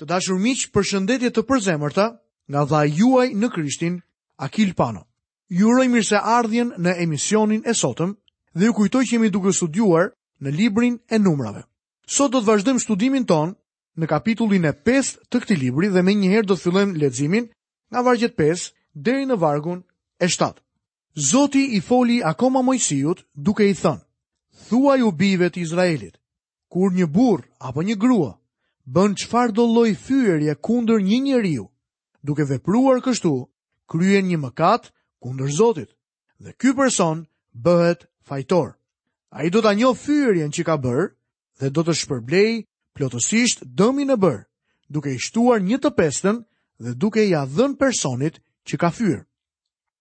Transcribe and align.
Të 0.00 0.06
dashur 0.08 0.38
miq, 0.40 0.62
përshëndetje 0.72 1.28
të 1.36 1.42
përzemërta 1.44 2.06
nga 2.48 2.60
dha 2.70 2.78
juaj 2.88 3.26
në 3.40 3.48
Krishtin, 3.52 3.98
Akil 4.40 4.70
Pano. 4.74 5.02
Ju 5.52 5.68
uroj 5.68 5.90
mirëseardhjen 5.92 6.70
në 6.84 6.94
emisionin 7.04 7.60
e 7.68 7.74
sotëm 7.76 8.14
dhe 8.56 8.64
ju 8.64 8.72
kujtoj 8.78 9.02
që 9.04 9.16
jemi 9.18 9.28
duke 9.34 9.52
studiuar 9.52 10.06
në 10.40 10.54
librin 10.56 10.96
e 11.12 11.18
numrave. 11.20 11.66
Sot 12.08 12.32
do 12.32 12.40
të 12.40 12.48
vazhdojmë 12.48 12.84
studimin 12.86 13.28
ton 13.28 13.52
në 14.00 14.08
kapitullin 14.14 14.64
e 14.70 14.72
5 14.88 15.12
të 15.28 15.42
këtij 15.42 15.60
libri 15.66 15.92
dhe 15.92 16.00
më 16.06 16.16
njëherë 16.22 16.48
do 16.48 16.56
të 16.56 16.64
fillojmë 16.64 16.96
leximin 17.04 17.50
nga 17.92 18.00
vargu 18.08 18.32
5 18.44 18.66
deri 19.04 19.28
në 19.28 19.36
vargun 19.44 19.84
e 20.16 20.32
7. 20.32 20.52
Zoti 21.32 21.66
i 21.76 21.84
foli 21.90 22.22
akoma 22.24 22.62
Mojsiut 22.64 23.26
duke 23.36 23.68
i 23.68 23.76
thënë: 23.76 24.00
Thuaj 24.70 25.00
u 25.02 25.12
bijve 25.12 25.50
të 25.52 25.60
Izraelit, 25.66 26.16
kur 26.72 26.88
një 26.96 27.06
burr 27.16 27.44
apo 27.68 27.82
një 27.84 28.00
grua 28.00 28.32
bën 28.94 29.14
qfar 29.18 29.52
do 29.54 29.64
loj 29.70 29.92
fyërje 30.02 30.54
kundër 30.66 31.00
një 31.08 31.18
njeriu, 31.28 31.66
duke 32.26 32.42
vepruar 32.48 32.98
kështu, 33.04 33.32
kryen 33.90 34.26
një 34.26 34.38
mëkat 34.42 34.90
kundër 35.22 35.50
Zotit, 35.60 35.90
dhe 36.42 36.50
ky 36.58 36.74
person 36.74 37.24
bëhet 37.54 38.08
fajtor. 38.26 38.74
A 39.30 39.46
i 39.46 39.50
do 39.54 39.62
të 39.62 39.70
anjo 39.72 39.92
fyërjen 39.94 40.50
që 40.50 40.62
ka 40.66 40.74
bërë 40.84 41.06
dhe 41.62 41.70
do 41.70 41.84
të 41.86 41.94
shpërblej 42.00 42.50
plotësisht 42.98 43.62
dëmin 43.78 44.10
e 44.10 44.18
bërë, 44.18 44.42
duke 44.90 45.14
i 45.14 45.22
shtuar 45.22 45.62
një 45.62 45.78
të 45.84 45.90
pestën 46.00 46.42
dhe 46.82 46.96
duke 46.98 47.22
i 47.28 47.34
adhën 47.44 47.76
personit 47.78 48.40
që 48.66 48.74
ka 48.82 48.90
fyrë. 48.90 49.22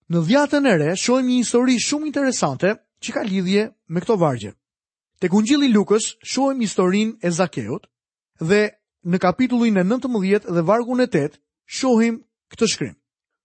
Në 0.09 0.23
dhjatën 0.25 0.65
e 0.65 0.73
re, 0.81 0.89
shojmë 0.97 1.27
një 1.29 1.37
histori 1.43 1.77
shumë 1.77 2.09
interesante 2.09 2.73
që 3.05 3.09
ka 3.13 3.21
lidhje 3.21 3.67
me 3.93 4.01
këto 4.01 4.17
vargje. 4.17 4.55
Tek 5.21 5.35
ungjilli 5.35 5.69
Lukës 5.75 6.15
shohim 6.25 6.63
historinë 6.65 7.19
e 7.21 7.29
Zakeut 7.35 7.85
dhe 8.41 8.78
në 9.07 9.19
kapitullin 9.23 9.77
e 9.79 9.83
19 9.83 10.49
dhe 10.55 10.63
vargun 10.67 10.99
e 10.99 11.07
8 11.07 11.39
shohim 11.65 12.19
këtë 12.51 12.67
shkrim. 12.67 12.95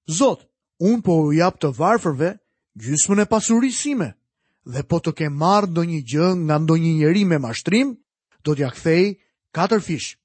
Zot, 0.09 0.45
unë 0.81 1.03
po 1.05 1.15
u 1.29 1.33
jap 1.33 1.59
të 1.63 1.71
varfërve 1.79 2.33
gjysmën 2.75 3.23
e 3.23 3.29
pasurisime 3.31 4.11
dhe 4.65 4.83
po 4.89 4.99
të 4.99 5.13
ke 5.15 5.29
ndo 5.31 5.65
ndonjë 5.67 6.03
gjë 6.11 6.29
nga 6.47 6.57
ndonjë 6.59 6.95
njeri 6.99 7.25
me 7.25 7.39
mashtrim, 7.39 7.97
do 8.45 8.55
t'ja 8.55 8.71
kthej 8.73 9.19
katër 9.53 9.81
fish. 9.81 10.17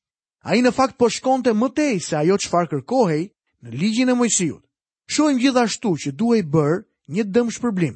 Ai 0.43 0.61
në 0.61 0.71
fakt 0.71 0.97
po 0.97 1.09
shkonte 1.09 1.51
më 1.53 1.67
tej 1.75 1.99
se 1.99 2.15
ajo 2.15 2.37
çfarë 2.37 2.67
kërkohej 2.71 3.23
në 3.63 3.69
ligjin 3.69 4.09
e 4.09 4.13
Mojsiut. 4.15 4.63
Shohim 5.05 5.37
gjithashtu 5.39 5.89
që 6.01 6.09
duhej 6.15 6.43
bër 6.47 6.85
një 7.13 7.23
dëm 7.27 7.47
shpërblim. 7.51 7.95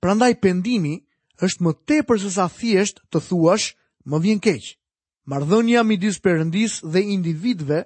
Prandaj 0.00 0.34
pendimi 0.42 0.96
është 1.44 1.62
më 1.64 1.72
tepër 1.86 2.18
se 2.22 2.30
sa 2.30 2.48
thjesht 2.48 3.00
të 3.10 3.18
thuash 3.28 3.76
më 4.08 4.16
vjen 4.22 4.40
keq. 4.42 4.74
Mardhënja 5.28 5.82
midis 5.84 6.16
përëndis 6.24 6.78
dhe 6.80 7.02
individve 7.14 7.84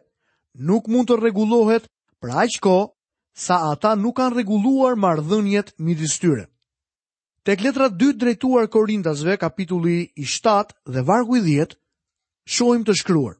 nuk 0.69 0.87
mund 0.87 1.11
të 1.11 1.17
regulohet 1.19 1.89
për 2.23 2.35
aqko 2.47 2.75
sa 3.35 3.57
ata 3.73 3.95
nuk 3.99 4.17
kanë 4.21 4.37
reguluar 4.39 4.95
mardhënjet 4.95 5.73
midis 5.83 6.15
tyre. 6.23 6.47
Tek 7.45 7.61
letra 7.61 7.89
2 7.91 8.13
drejtuar 8.21 8.69
Korintasve, 8.73 9.35
kapitulli 9.37 9.97
i 10.17 10.25
7 10.25 10.71
dhe 10.95 11.03
vargu 11.09 11.37
i 11.37 11.43
10, 11.49 11.75
shohim 12.47 12.85
të 12.87 12.95
shkruar. 13.03 13.35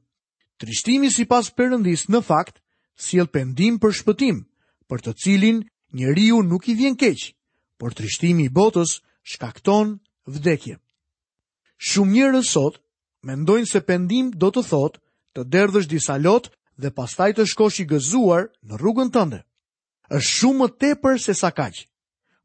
Trishtimi 0.61 1.08
si 1.11 1.25
pas 1.25 1.47
përëndis 1.56 2.08
në 2.12 2.20
fakt, 2.27 2.58
si 2.97 3.19
el 3.19 3.31
pendim 3.33 3.79
për 3.81 3.95
shpëtim, 4.01 4.42
për 4.91 4.98
të 5.06 5.14
cilin 5.25 5.62
njeriu 5.97 6.42
nuk 6.45 6.69
i 6.69 6.75
vjen 6.79 6.98
keq, 7.01 7.31
por 7.79 7.95
trishtimi 7.95 8.51
i 8.51 8.53
botës 8.53 8.98
shkakton 9.23 9.97
vdekje. 10.29 10.77
Shumë 11.75 12.12
njërë 12.12 12.42
sot 12.51 12.83
mendojnë 13.27 13.67
se 13.70 13.80
pendim 13.89 14.30
do 14.30 14.50
të 14.55 14.62
thotë 14.69 15.00
të 15.34 15.44
derdhësh 15.53 15.89
disa 15.91 16.17
lot 16.20 16.50
dhe 16.78 16.92
pastaj 16.94 17.33
të 17.36 17.48
shkosh 17.50 17.80
i 17.83 17.86
gëzuar 17.91 18.48
në 18.69 18.78
rrugën 18.80 19.11
tënde. 19.14 19.41
Është 20.12 20.30
shumë 20.30 20.61
më 20.61 20.69
tepër 20.83 21.19
se 21.25 21.34
sa 21.34 21.50
kaq. 21.56 21.75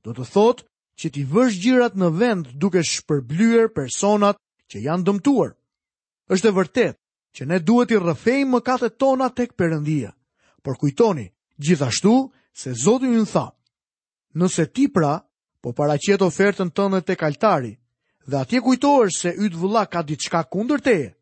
Do 0.05 0.15
të 0.15 0.25
thotë 0.33 0.65
që 0.99 1.07
ti 1.15 1.23
vësh 1.27 1.59
gjërat 1.63 1.97
në 1.99 2.09
vend 2.19 2.51
duke 2.61 2.81
shpërblyer 2.83 3.69
personat 3.75 4.39
që 4.71 4.83
janë 4.87 5.05
dëmtuar. 5.07 5.51
Është 6.29 6.47
e 6.51 6.55
vërtetë 6.57 6.97
që 7.35 7.49
ne 7.49 7.59
duhet 7.61 7.91
të 7.91 7.99
rrëfejmë 8.01 8.49
mëkatet 8.55 8.95
tona 8.99 9.29
tek 9.35 9.53
Perëndia. 9.57 10.11
Por 10.63 10.77
kujtoni 10.77 11.27
gjithashtu 11.59 12.15
se 12.53 12.73
Zoti 12.75 13.05
ju 13.13 13.25
tha: 13.25 13.47
Nëse 14.37 14.65
ti 14.73 14.87
pra 14.87 15.15
po 15.61 15.73
paraqet 15.73 16.21
ofertën 16.21 16.69
tënde 16.71 17.01
tek 17.05 17.23
altari, 17.23 17.73
dhe 18.27 18.35
atje 18.37 18.59
kujtohesh 18.61 19.15
se 19.21 19.29
yt 19.29 19.53
vëlla 19.55 19.85
ka 19.89 20.01
diçka 20.03 20.43
kundër 20.51 20.81
teje. 20.83 21.13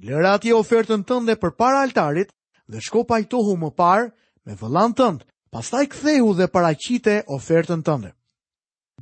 Lëra 0.00 0.32
atje 0.40 0.54
ofertën 0.56 1.02
tënde 1.04 1.34
përpara 1.42 1.82
altarit 1.84 2.30
dhe 2.70 2.80
shko 2.80 3.04
pajtohu 3.04 3.56
më 3.60 3.70
parë 3.78 4.06
me 4.46 4.54
vëllan 4.56 4.92
tënd. 4.96 5.20
Pastaj 5.50 5.86
ktheu 5.90 6.32
dhe 6.38 6.46
paraqite 6.46 7.16
ofertën 7.36 7.82
tënde. 7.86 8.10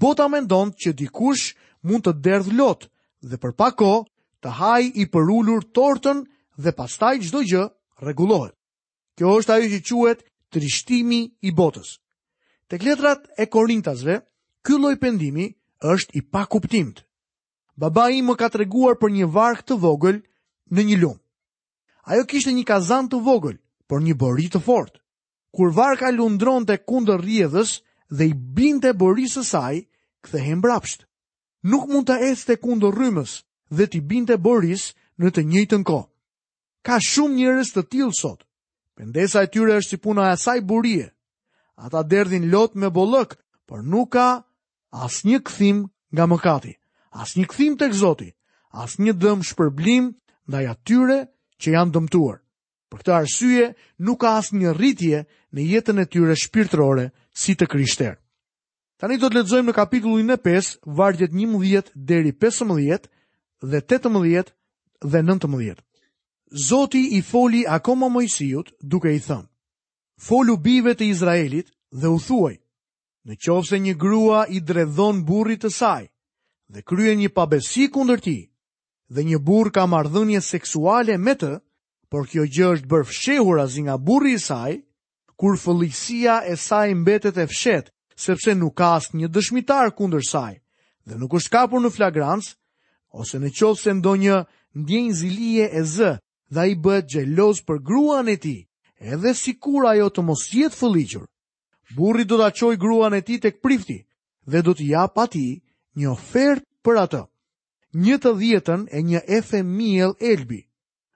Bota 0.00 0.28
mendon 0.28 0.72
që 0.74 0.92
dikush 0.98 1.54
mund 1.84 2.02
të 2.04 2.12
derdh 2.24 2.52
lot 2.58 2.88
dhe 3.22 3.36
për 3.42 3.52
pak 3.54 3.76
kohë 3.78 4.02
të 4.42 4.48
haj 4.60 4.82
i 5.02 5.04
përullur 5.12 5.62
tortën 5.74 6.22
dhe 6.62 6.72
pastaj 6.78 7.16
çdo 7.28 7.40
gjë 7.50 7.64
rregullohet. 8.06 8.54
Kjo 9.18 9.28
është 9.38 9.52
ajo 9.54 9.68
që 9.68 9.82
quhet 9.98 10.20
trishtimi 10.52 11.20
i 11.46 11.50
botës. 11.50 11.98
Tek 12.68 12.82
letrat 12.86 13.26
e 13.38 13.46
Korintasve, 13.50 14.22
ky 14.64 14.78
lloj 14.78 14.96
pendimi 15.00 15.46
është 15.82 16.12
i 16.18 16.20
pakuptimt 16.22 17.04
baba 17.78 18.06
i 18.14 18.18
më 18.26 18.34
ka 18.40 18.48
të 18.50 18.58
reguar 18.64 18.96
për 18.98 19.12
një 19.16 19.26
varkë 19.34 19.64
të 19.70 19.74
vogël 19.82 20.16
në 20.74 20.84
një 20.88 20.96
lumë. 21.02 21.20
Ajo 22.10 22.24
kishte 22.26 22.52
një 22.56 22.64
kazan 22.66 23.06
të 23.08 23.20
vogël, 23.22 23.58
por 23.88 24.02
një 24.02 24.14
bori 24.18 24.48
të 24.50 24.58
fort. 24.66 24.98
Kur 25.54 25.70
varka 25.76 26.10
lundron 26.10 26.66
të 26.66 26.78
kundër 26.88 27.22
rjedhës 27.22 27.78
dhe 28.10 28.26
i 28.26 28.34
binte 28.34 28.90
borisë 28.98 29.38
së 29.38 29.44
saj, 29.44 29.76
këthe 30.24 30.38
hem 30.44 30.62
Nuk 31.62 31.88
mund 31.90 32.06
të 32.06 32.16
esë 32.30 32.46
të 32.46 32.54
kundër 32.62 32.94
rrymës 32.94 33.42
dhe 33.70 33.86
t'i 33.86 34.00
binte 34.00 34.36
boris 34.36 34.94
në 35.18 35.30
të 35.30 35.42
njëjtën 35.42 35.82
kohë. 35.84 36.08
Ka 36.84 36.98
shumë 37.02 37.34
njërës 37.34 37.72
të 37.74 37.82
tilë 37.90 38.14
sot. 38.14 38.44
Pendesa 38.94 39.42
e 39.42 39.50
tyre 39.50 39.74
është 39.82 39.90
si 39.90 39.96
puna 39.96 40.30
e 40.32 40.36
saj 40.38 40.60
burie. 40.62 41.10
Ata 41.76 42.02
derdhin 42.06 42.50
lot 42.50 42.74
me 42.74 42.86
bollëk, 42.90 43.34
por 43.66 43.82
nuk 43.82 44.12
ka 44.14 44.46
asë 44.94 45.26
një 45.28 45.38
këthim 45.42 45.76
nga 46.14 46.26
mëkati 46.30 46.72
as 47.16 47.36
një 47.38 47.46
këthim 47.48 47.76
të 47.80 47.88
këzoti, 47.92 48.28
as 48.84 48.98
një 49.00 49.14
dëmë 49.16 49.46
shpërblim 49.50 50.10
ndaj 50.48 50.64
atyre 50.74 51.18
që 51.60 51.74
janë 51.76 51.94
dëmtuar. 51.96 52.38
Për 52.88 52.98
këta 53.02 53.16
arsye, 53.20 53.70
nuk 54.00 54.20
ka 54.22 54.36
as 54.40 54.52
një 54.52 54.72
rritje 54.76 55.24
në 55.54 55.60
jetën 55.72 56.00
e 56.02 56.06
tyre 56.08 56.36
shpirtrore 56.40 57.08
si 57.38 57.54
të 57.54 57.66
kryshter. 57.68 58.14
Tani 58.98 59.18
do 59.20 59.28
të 59.28 59.38
ledzojmë 59.38 59.70
në 59.70 59.74
kapitullin 59.76 60.30
në 60.32 60.38
5, 60.42 60.78
vargjet 60.98 61.32
11 61.36 61.92
deri 61.94 62.32
15 62.32 62.74
dhe 63.62 63.80
18 63.82 64.44
dhe 65.06 65.22
19. 65.22 65.48
Dhe 65.48 65.74
Zoti 66.64 67.02
i 67.18 67.20
foli 67.20 67.66
akoma 67.68 68.08
mojësijut 68.10 68.72
duke 68.80 69.12
i 69.12 69.20
thëmë. 69.20 69.46
Folu 70.18 70.56
bive 70.58 70.96
të 70.98 71.04
Izraelit 71.12 71.68
dhe 71.94 72.08
u 72.08 72.16
thuaj, 72.18 72.56
në 73.28 73.36
qovë 73.36 73.68
se 73.68 73.78
një 73.84 73.94
grua 74.00 74.46
i 74.50 74.58
dredhon 74.64 75.20
burrit 75.28 75.60
të 75.62 75.70
saj, 75.70 76.08
dhe 76.68 76.82
kryen 76.86 77.18
një 77.18 77.30
pabesi 77.36 77.86
kundër 77.92 78.20
ti, 78.24 78.38
dhe 79.14 79.20
një 79.24 79.38
burr 79.46 79.70
ka 79.72 79.86
marrëdhënie 79.88 80.40
seksuale 80.44 81.16
me 81.16 81.34
të, 81.40 81.54
por 82.12 82.28
kjo 82.28 82.44
gjë 82.54 82.66
është 82.74 82.88
bërë 82.90 83.08
fshehur 83.08 83.58
azi 83.60 83.80
nga 83.88 83.96
burri 83.98 84.34
i 84.36 84.40
saj, 84.42 84.74
kur 85.38 85.56
fëllisia 85.62 86.34
e 86.44 86.54
saj 86.56 86.88
mbetet 87.02 87.36
e 87.40 87.46
fshet, 87.48 87.86
sepse 88.16 88.54
nuk 88.54 88.74
ka 88.78 88.86
asë 88.98 89.16
një 89.18 89.28
dëshmitar 89.34 89.92
kundër 89.98 90.24
saj, 90.32 90.54
dhe 91.08 91.14
nuk 91.16 91.36
është 91.38 91.52
kapur 91.56 91.80
në 91.80 91.90
flagrans, 91.96 92.46
ose 93.20 93.40
në 93.40 93.48
qovë 93.58 93.80
se 93.82 93.90
ndo 93.96 94.12
një 94.20 94.36
ndjenjë 94.82 95.14
zilije 95.20 95.66
e 95.72 95.82
zë, 95.94 96.10
dhe 96.54 96.62
i 96.68 96.74
bët 96.84 97.04
gjeloz 97.12 97.62
për 97.68 97.78
gruan 97.88 98.28
e 98.28 98.36
ti, 98.44 98.56
edhe 99.00 99.32
si 99.36 99.54
kur 99.56 99.88
ajo 99.88 100.10
të 100.12 100.24
mos 100.26 100.44
jetë 100.52 100.76
fëlliqër. 100.80 101.24
Burri 101.96 102.24
do 102.28 102.36
të 102.40 102.50
qoj 102.58 102.76
gruan 102.76 103.14
e 103.16 103.22
ti 103.24 103.38
tek 103.40 103.60
prifti, 103.64 103.98
dhe 104.50 104.58
do 104.66 104.74
t'ja 104.76 105.06
pa 105.16 105.24
ti, 105.32 105.46
një 105.96 106.10
ofert 106.10 106.64
për 106.84 106.98
atë. 107.04 107.20
Një 107.94 108.18
të 108.20 108.32
dhjetën 108.40 108.82
e 108.92 109.00
një 109.02 109.20
e 109.26 109.62
miel 109.62 110.12
elbi. 110.20 110.60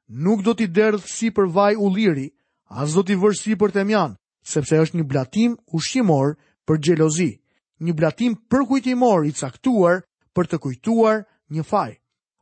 Nuk 0.09 0.43
do 0.43 0.55
t'i 0.55 0.67
derdhë 0.67 1.09
si 1.09 1.31
për 1.31 1.47
vaj 1.53 1.75
u 1.77 1.89
liri, 1.91 2.33
as 2.69 2.95
do 2.95 3.03
t'i 3.03 3.15
vërë 3.17 3.37
si 3.39 3.55
për 3.57 3.71
temjan, 3.73 4.17
sepse 4.45 4.77
është 4.77 4.97
një 4.99 5.05
blatim 5.05 5.57
ushimor 5.73 6.37
për 6.67 6.79
gjelozi, 6.79 7.41
një 7.81 7.93
blatim 7.95 8.35
përkujtimor 8.51 9.25
i 9.27 9.33
caktuar 9.33 10.03
për 10.35 10.47
të 10.47 10.59
kujtuar 10.59 11.23
një 11.53 11.65
faj. 11.65 11.93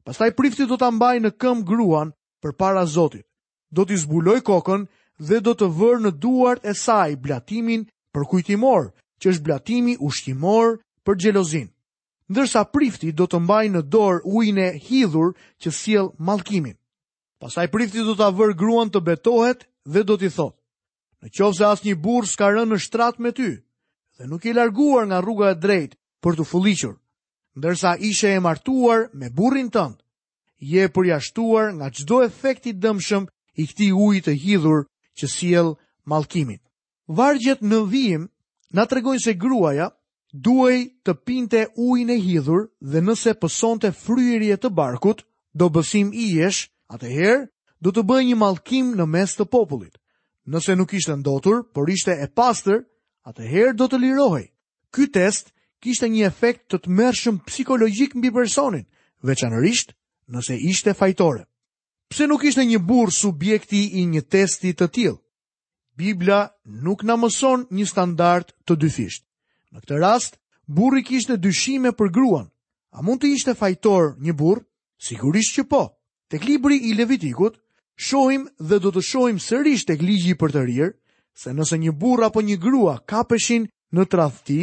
Pastaj 0.04 0.30
prifti 0.38 0.66
do 0.66 0.76
t'ambaj 0.78 1.16
në 1.20 1.30
këm 1.40 1.62
gruan 1.64 2.12
për 2.42 2.52
para 2.56 2.86
zotit. 2.86 3.26
Do 3.70 3.84
t'i 3.84 3.96
zbuloj 3.96 4.40
kokën 4.42 4.86
dhe 5.18 5.40
do 5.40 5.52
të 5.54 5.66
vërë 5.78 6.02
në 6.06 6.12
duart 6.22 6.64
e 6.64 6.74
saj 6.74 7.16
blatimin 7.22 7.84
përkujtimor, 8.14 8.90
që 9.20 9.26
është 9.30 9.44
blatimi 9.44 9.96
ushimor 10.00 10.78
për 11.04 11.14
gjelozin 11.22 11.68
ndërsa 12.30 12.62
prifti 12.72 13.10
do 13.18 13.26
të 13.26 13.38
mbaj 13.42 13.64
në 13.74 13.80
dorë 13.92 14.22
ujin 14.38 14.58
e 14.64 14.68
hidhur 14.86 15.32
që 15.62 15.72
siel 15.76 16.10
malkimin. 16.28 16.76
Pasaj 17.42 17.66
prifti 17.72 18.04
do 18.06 18.14
të 18.14 18.26
avër 18.30 18.52
gruan 18.60 18.90
të 18.92 19.00
betohet 19.08 19.66
dhe 19.90 20.04
do 20.06 20.14
t'i 20.20 20.30
thot. 20.30 20.54
Në 21.20 21.32
qovë 21.36 21.56
se 21.58 21.64
asë 21.70 21.86
një 21.90 21.96
s'ka 22.30 22.46
rënë 22.54 22.70
në 22.72 22.78
shtrat 22.84 23.18
me 23.24 23.32
ty 23.34 23.48
dhe 24.18 24.28
nuk 24.30 24.44
i 24.46 24.52
larguar 24.54 25.06
nga 25.08 25.18
rruga 25.20 25.50
e 25.50 25.54
drejt 25.58 25.96
për 26.22 26.32
të 26.38 26.44
fulichur, 26.50 26.96
ndërsa 27.58 27.96
ishe 28.00 28.28
e 28.36 28.40
martuar 28.40 29.08
me 29.14 29.28
burin 29.34 29.68
tëndë, 29.72 29.96
je 30.70 30.92
përjashtuar 30.94 31.72
nga 31.76 31.88
qdo 31.96 32.16
efekti 32.28 32.72
dëmshëm 32.84 33.24
i 33.60 33.66
këti 33.68 33.88
uji 34.06 34.20
e 34.30 34.34
hidhur 34.44 34.80
që 35.18 35.26
siel 35.36 35.66
malkimin. 36.06 36.60
Vargjet 37.08 37.62
në 37.64 37.78
vijim 37.90 38.22
na 38.72 38.84
tregojnë 38.86 39.24
se 39.24 39.32
gruaja 39.34 39.88
duaj 40.32 40.86
të 41.04 41.12
pinte 41.26 41.64
ujin 41.76 42.10
e 42.10 42.18
hidhur 42.18 42.68
dhe 42.90 43.00
nëse 43.02 43.32
pësonte 43.40 43.90
fryrje 43.92 44.56
të 44.62 44.70
barkut, 44.70 45.24
do 45.54 45.68
bësim 45.74 46.12
i 46.14 46.30
jesh, 46.38 46.68
atëherë 46.94 47.48
do 47.82 47.90
të 47.90 48.02
bëj 48.06 48.22
një 48.28 48.36
malkim 48.38 48.94
në 48.98 49.06
mes 49.08 49.34
të 49.34 49.44
popullit. 49.50 49.96
Nëse 50.50 50.76
nuk 50.76 50.92
ishte 50.94 51.16
ndotur, 51.16 51.62
por 51.74 51.90
ishte 51.90 52.12
e 52.14 52.28
pastër, 52.28 52.84
atëherë 53.28 53.74
do 53.78 53.88
të 53.90 53.98
lirohej. 53.98 54.46
Ky 54.94 55.06
test 55.10 55.50
kishte 55.82 56.08
një 56.10 56.26
efekt 56.28 56.70
të 56.70 56.76
të 56.84 56.88
mërshëm 56.98 57.36
psikologjik 57.46 58.14
mbi 58.18 58.30
personin, 58.34 58.84
veçanërisht 59.22 59.94
nëse 60.30 60.54
ishte 60.70 60.94
fajtore. 60.94 61.46
Pse 62.10 62.26
nuk 62.26 62.44
ishte 62.44 62.64
një 62.66 62.80
burë 62.84 63.14
subjekti 63.14 63.86
i 64.02 64.06
një 64.06 64.22
testi 64.30 64.72
të 64.74 64.86
tjilë, 64.94 65.18
Biblia 66.00 66.46
nuk 66.64 67.02
na 67.04 67.16
mëson 67.20 67.66
një 67.70 67.86
standard 67.86 68.54
të 68.66 68.76
dyfisht. 68.80 69.24
Në 69.74 69.80
këtë 69.84 69.98
rast, 70.02 70.38
burri 70.66 71.02
kishte 71.06 71.36
dyshime 71.38 71.92
për 71.98 72.10
gruan. 72.16 72.48
A 72.92 73.02
mund 73.06 73.20
të 73.22 73.28
ishte 73.36 73.54
fajtor 73.54 74.08
një 74.18 74.34
burr? 74.40 74.64
Sigurisht 75.08 75.54
që 75.58 75.64
po. 75.70 75.82
Tek 76.30 76.44
libri 76.48 76.76
i 76.90 76.94
Levitikut 76.98 77.60
shohim 78.06 78.48
dhe 78.58 78.80
do 78.82 78.90
të 78.94 79.02
shohim 79.10 79.38
sërish 79.46 79.86
tek 79.90 80.02
ligji 80.02 80.34
për 80.40 80.54
të 80.54 80.62
rirë 80.70 80.90
se 81.42 81.52
nëse 81.54 81.78
një 81.78 81.92
burr 82.02 82.26
apo 82.28 82.42
një 82.46 82.56
grua 82.62 82.96
ka 83.10 83.22
peshin 83.30 83.68
në 83.94 84.04
tradhti, 84.12 84.60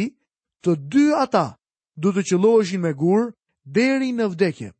të 0.64 0.76
dy 0.92 1.06
ata 1.22 1.46
do 1.96 2.12
të 2.12 2.24
qelloheshin 2.30 2.84
me 2.84 2.92
gur 3.00 3.30
deri 3.78 4.12
në 4.18 4.28
vdekje. 4.32 4.70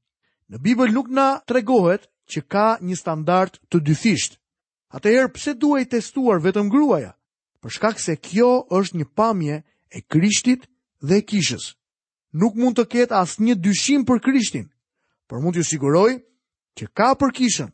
Në 0.49 0.61
Bibël 0.65 0.93
nuk 0.97 1.09
na 1.19 1.29
tregohet 1.51 2.05
që 2.33 2.41
ka 2.53 2.69
një 2.89 2.97
standard 3.01 3.57
të 3.73 3.81
dyfisht. 3.89 4.37
Atëherë 4.97 5.33
pse 5.35 5.55
duhet 5.61 5.89
të 5.89 5.97
testuar 5.99 6.41
vetëm 6.45 6.69
gruaja? 6.73 7.15
Për 7.65 7.75
shkak 7.77 8.01
se 8.01 8.15
kjo 8.17 8.53
është 8.79 9.01
një 9.03 9.09
pamje 9.19 9.59
e 9.96 10.00
krishtit 10.12 10.61
dhe 11.08 11.17
e 11.19 11.23
kishës. 11.29 11.64
Nuk 12.40 12.55
mund 12.61 12.76
të 12.79 12.85
ketë 12.93 13.17
asë 13.25 13.43
një 13.46 13.55
dyshim 13.64 14.02
për 14.08 14.20
krishtin, 14.26 14.67
për 15.29 15.40
mund 15.43 15.56
të 15.56 15.64
siguroj 15.64 16.11
që 16.76 16.85
ka 16.99 17.08
për 17.20 17.31
kishën. 17.38 17.70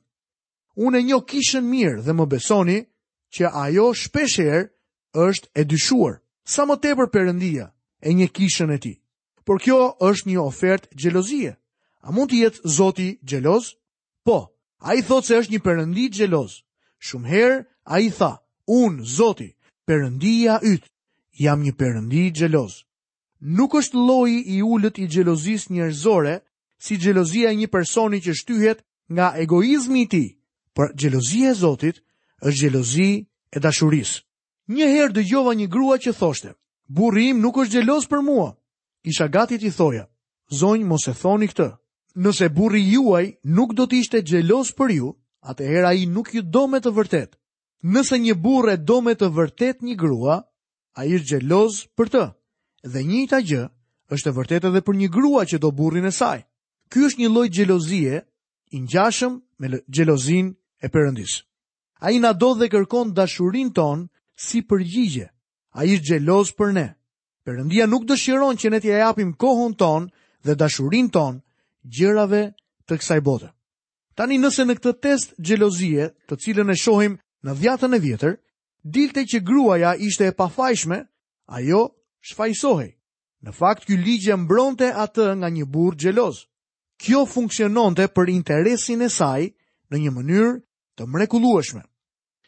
Unë 0.87 0.99
e 1.01 1.05
një 1.11 1.19
kishën 1.31 1.65
mirë 1.75 2.03
dhe 2.07 2.15
më 2.15 2.27
besoni 2.35 2.79
që 3.35 3.51
ajo 3.67 3.89
shpesher 4.01 4.63
është 5.27 5.49
e 5.61 5.65
dyshuar, 5.71 6.15
sa 6.53 6.63
më 6.69 6.75
tepër 6.85 7.09
përëndia 7.15 7.67
e 8.03 8.11
një 8.15 8.29
kishën 8.37 8.71
e 8.75 8.79
ti. 8.85 8.95
Por 9.47 9.59
kjo 9.63 9.81
është 10.09 10.27
një 10.31 10.41
ofertë 10.49 10.89
gjelozie. 11.01 11.53
A 12.07 12.13
mund 12.15 12.31
të 12.31 12.39
jetë 12.45 12.69
zoti 12.79 13.09
gjeloz? 13.29 13.65
Po, 14.27 14.39
a 14.87 14.95
i 14.97 15.01
thotë 15.09 15.27
se 15.27 15.35
është 15.41 15.53
një 15.53 15.61
përëndi 15.67 16.05
gjeloz. 16.17 16.53
Shumëherë 17.07 17.59
a 17.85 17.97
i 18.01 18.09
tha, 18.19 18.33
unë 18.83 19.05
zoti, 19.19 19.51
përëndia 19.87 20.59
ytë, 20.73 20.87
jam 21.35 21.63
një 21.63 21.73
përëndi 21.79 22.21
i 22.29 22.33
xheloz. 22.37 22.75
Nuk 23.41 23.75
është 23.75 23.99
lloji 24.07 24.39
i 24.55 24.61
ulët 24.63 24.99
i 25.03 25.09
xhelozisë 25.11 25.73
njerëzore, 25.75 26.37
si 26.85 26.95
xhelozia 27.01 27.51
e 27.53 27.59
një 27.59 27.69
personi 27.75 28.19
që 28.25 28.33
shtyhet 28.41 28.81
nga 29.13 29.27
egoizmi 29.43 30.03
i 30.05 30.09
ti, 30.13 30.21
tij, 30.21 30.37
por 30.75 30.95
xhelozia 30.99 31.51
e 31.51 31.55
Zotit 31.63 31.97
është 32.47 32.59
xhelozi 32.59 33.11
e 33.51 33.59
dashurisë. 33.65 34.19
Një 34.77 34.87
herë 34.95 35.15
dëgjova 35.19 35.53
një 35.59 35.67
grua 35.75 35.97
që 36.05 36.13
thoshte: 36.21 36.51
"Burri 36.97 37.25
im 37.33 37.41
nuk 37.45 37.57
është 37.63 37.79
xheloz 37.83 38.05
për 38.13 38.21
mua." 38.29 38.51
Isha 39.11 39.27
gati 39.37 39.57
t'i 39.59 39.71
thoja: 39.79 40.05
"Zonjë, 40.59 40.87
mos 40.91 41.05
e 41.09 41.13
thoni 41.23 41.47
këtë. 41.51 41.69
Nëse 42.25 42.47
burri 42.57 42.81
juaj 42.95 43.27
nuk 43.57 43.71
do 43.77 43.85
të 43.87 43.95
ishte 44.03 44.19
xheloz 44.29 44.69
për 44.79 44.91
ju, 44.99 45.09
atëherë 45.51 45.87
ai 45.91 46.07
nuk 46.15 46.29
ju 46.35 46.43
do 46.43 46.65
me 46.71 46.79
të 46.81 46.91
vërtetë." 46.97 47.37
Nëse 47.93 48.17
një 48.25 48.35
burrë 48.45 48.75
do 48.89 48.97
me 49.05 49.13
të 49.15 49.27
vërtet 49.37 49.77
një 49.87 49.95
grua, 50.03 50.37
a 50.95 51.05
i 51.05 51.19
gjeloz 51.19 51.81
për 51.99 52.09
të, 52.15 52.25
dhe 52.93 53.01
një 53.03 53.23
ta 53.31 53.41
gjë 53.43 53.63
është 54.15 54.31
e 54.31 54.35
vërtet 54.37 54.67
edhe 54.71 54.83
për 54.87 54.97
një 55.01 55.09
grua 55.15 55.43
që 55.49 55.59
do 55.59 55.71
burrin 55.73 56.07
e 56.07 56.13
saj. 56.13 56.39
Ky 56.91 57.03
është 57.07 57.21
një 57.23 57.31
lloj 57.35 57.49
xhelozie 57.51 58.17
i 58.77 58.81
ngjashëm 58.85 59.33
me 59.59 59.67
xhelozin 59.95 60.47
e 60.85 60.91
Perëndis. 60.93 61.43
Ai 62.05 62.19
na 62.21 62.33
do 62.33 62.55
dhe 62.55 62.69
kërkon 62.69 63.15
dashurinë 63.17 63.73
ton 63.75 64.07
si 64.37 64.63
përgjigje. 64.71 65.27
Ai 65.79 65.97
është 65.97 66.09
xheloz 66.11 66.53
për 66.59 66.71
ne. 66.77 66.87
Perëndia 67.45 67.87
nuk 67.91 68.05
dëshiron 68.09 68.57
që 68.61 68.69
ne 68.71 68.79
t'i 68.81 68.93
japim 68.95 69.35
kohën 69.35 69.75
ton 69.81 70.03
dhe 70.45 70.55
dashurinë 70.55 71.11
ton 71.13 71.35
gjërave 71.97 72.43
të 72.87 72.95
kësaj 73.01 73.21
bote. 73.27 73.49
Tani 74.15 74.39
nëse 74.39 74.63
në 74.65 74.77
këtë 74.79 74.93
test 75.03 75.35
xhelozie, 75.43 76.13
të 76.29 76.35
cilën 76.43 76.71
e 76.73 76.77
shohim 76.83 77.19
në 77.45 77.53
dhjatën 77.61 77.97
e 77.97 77.99
vjetër, 78.01 78.35
dilte 78.85 79.23
që 79.25 79.39
gruaja 79.49 79.95
ishte 79.99 80.27
e 80.29 80.33
pafajshme, 80.37 80.99
ajo 81.57 81.81
shfajsohej. 82.29 82.93
Në 83.45 83.53
fakt, 83.53 83.85
kjo 83.87 83.97
ligje 84.01 84.37
mbronte 84.41 84.89
atë 85.05 85.27
nga 85.41 85.49
një 85.53 85.67
burë 85.73 86.01
gjeloz. 86.05 86.45
Kjo 87.03 87.25
funksiononte 87.29 88.07
për 88.15 88.31
interesin 88.33 89.03
e 89.05 89.09
saj 89.13 89.51
në 89.93 89.97
një 90.05 90.11
mënyrë 90.17 90.53
të 90.97 91.07
mrekulueshme. 91.11 91.83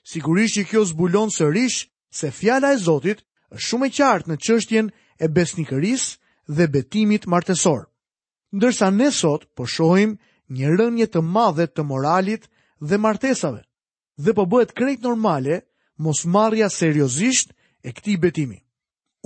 Sigurisht 0.06 0.54
që 0.56 0.64
kjo 0.70 0.84
zbulon 0.88 1.32
sërish 1.34 1.88
se 2.14 2.30
fjala 2.30 2.72
e 2.72 2.78
Zotit 2.78 3.24
është 3.52 3.64
shumë 3.66 3.86
e 3.88 3.94
qartë 3.96 4.30
në 4.30 4.36
qështjen 4.46 4.86
e 5.20 5.26
besnikërisë 5.36 6.08
dhe 6.56 6.66
betimit 6.72 7.26
martesor. 7.26 7.88
Ndërsa 8.56 8.88
ne 8.94 9.10
sot 9.10 9.48
po 9.56 9.66
shohim 9.66 10.16
një 10.54 10.76
rënje 10.78 11.06
të 11.10 11.20
madhe 11.34 11.66
të 11.66 11.82
moralit 11.84 12.46
dhe 12.80 12.96
martesave, 13.02 13.62
dhe 14.24 14.32
po 14.32 14.46
bëhet 14.46 14.72
krejt 14.78 15.02
normale 15.02 15.64
mos 16.02 16.24
marja 16.24 16.68
seriosisht 16.70 17.50
e 17.84 17.90
këti 17.96 18.16
betimi. 18.20 18.58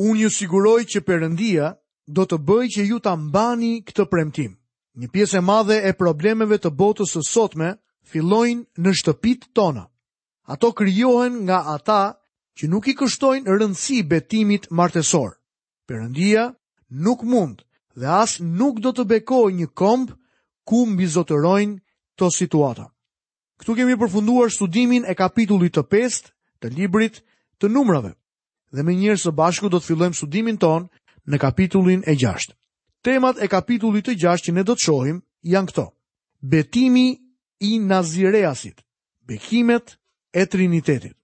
Unë 0.00 0.22
ju 0.24 0.30
siguroj 0.30 0.82
që 0.90 1.02
përëndia 1.08 1.70
do 2.16 2.24
të 2.26 2.36
bëj 2.48 2.66
që 2.74 2.82
ju 2.90 2.98
të 3.04 3.12
mbani 3.26 3.72
këtë 3.86 4.04
premtim. 4.10 4.52
Një 5.00 5.08
piesë 5.14 5.38
e 5.40 5.44
madhe 5.50 5.76
e 5.88 5.92
problemeve 6.02 6.58
të 6.58 6.70
botës 6.80 7.12
së 7.14 7.22
sotme 7.26 7.74
fillojnë 8.10 8.64
në 8.82 8.90
shtëpit 8.98 9.50
tona. 9.54 9.84
Ato 10.50 10.72
kryohen 10.72 11.44
nga 11.46 11.58
ata 11.74 12.02
që 12.58 12.64
nuk 12.70 12.84
i 12.90 12.94
kështojnë 12.98 13.48
rëndësi 13.60 13.98
betimit 14.10 14.70
martesor. 14.70 15.36
Përëndia 15.86 16.54
nuk 16.90 17.20
mund 17.22 17.62
dhe 17.96 18.06
asë 18.22 18.42
nuk 18.44 18.80
do 18.82 18.90
të 18.94 19.04
bekoj 19.12 19.50
një 19.52 19.68
komp 19.80 20.14
ku 20.66 20.86
mbizotërojnë 20.86 21.76
të 22.18 22.26
situata. 22.30 22.88
Këtu 23.60 23.70
kemi 23.76 23.98
përfunduar 24.00 24.50
studimin 24.52 25.04
e 25.06 25.14
kapitullit 25.14 25.74
të 25.76 25.84
të 26.60 26.70
librit 26.76 27.20
të 27.60 27.68
numrave. 27.72 28.12
Dhe 28.72 28.84
me 28.84 28.94
njërë 28.94 29.20
së 29.24 29.32
bashku 29.40 29.68
do 29.72 29.80
të 29.80 29.86
fillojmë 29.88 30.16
sudimin 30.20 30.58
ton 30.62 30.86
në 31.28 31.38
kapitullin 31.42 32.04
e 32.06 32.14
gjashtë. 32.20 32.54
Temat 33.04 33.40
e 33.42 33.48
kapitullit 33.48 34.08
e 34.12 34.16
gjashtë 34.20 34.46
që 34.50 34.54
ne 34.56 34.64
do 34.68 34.74
të 34.76 34.84
shohim 34.84 35.18
janë 35.48 35.68
këto. 35.72 35.86
Betimi 36.52 37.06
i 37.64 37.72
nazireasit, 37.80 38.84
bekimet 39.28 39.96
e 40.32 40.44
trinitetit. 40.46 41.16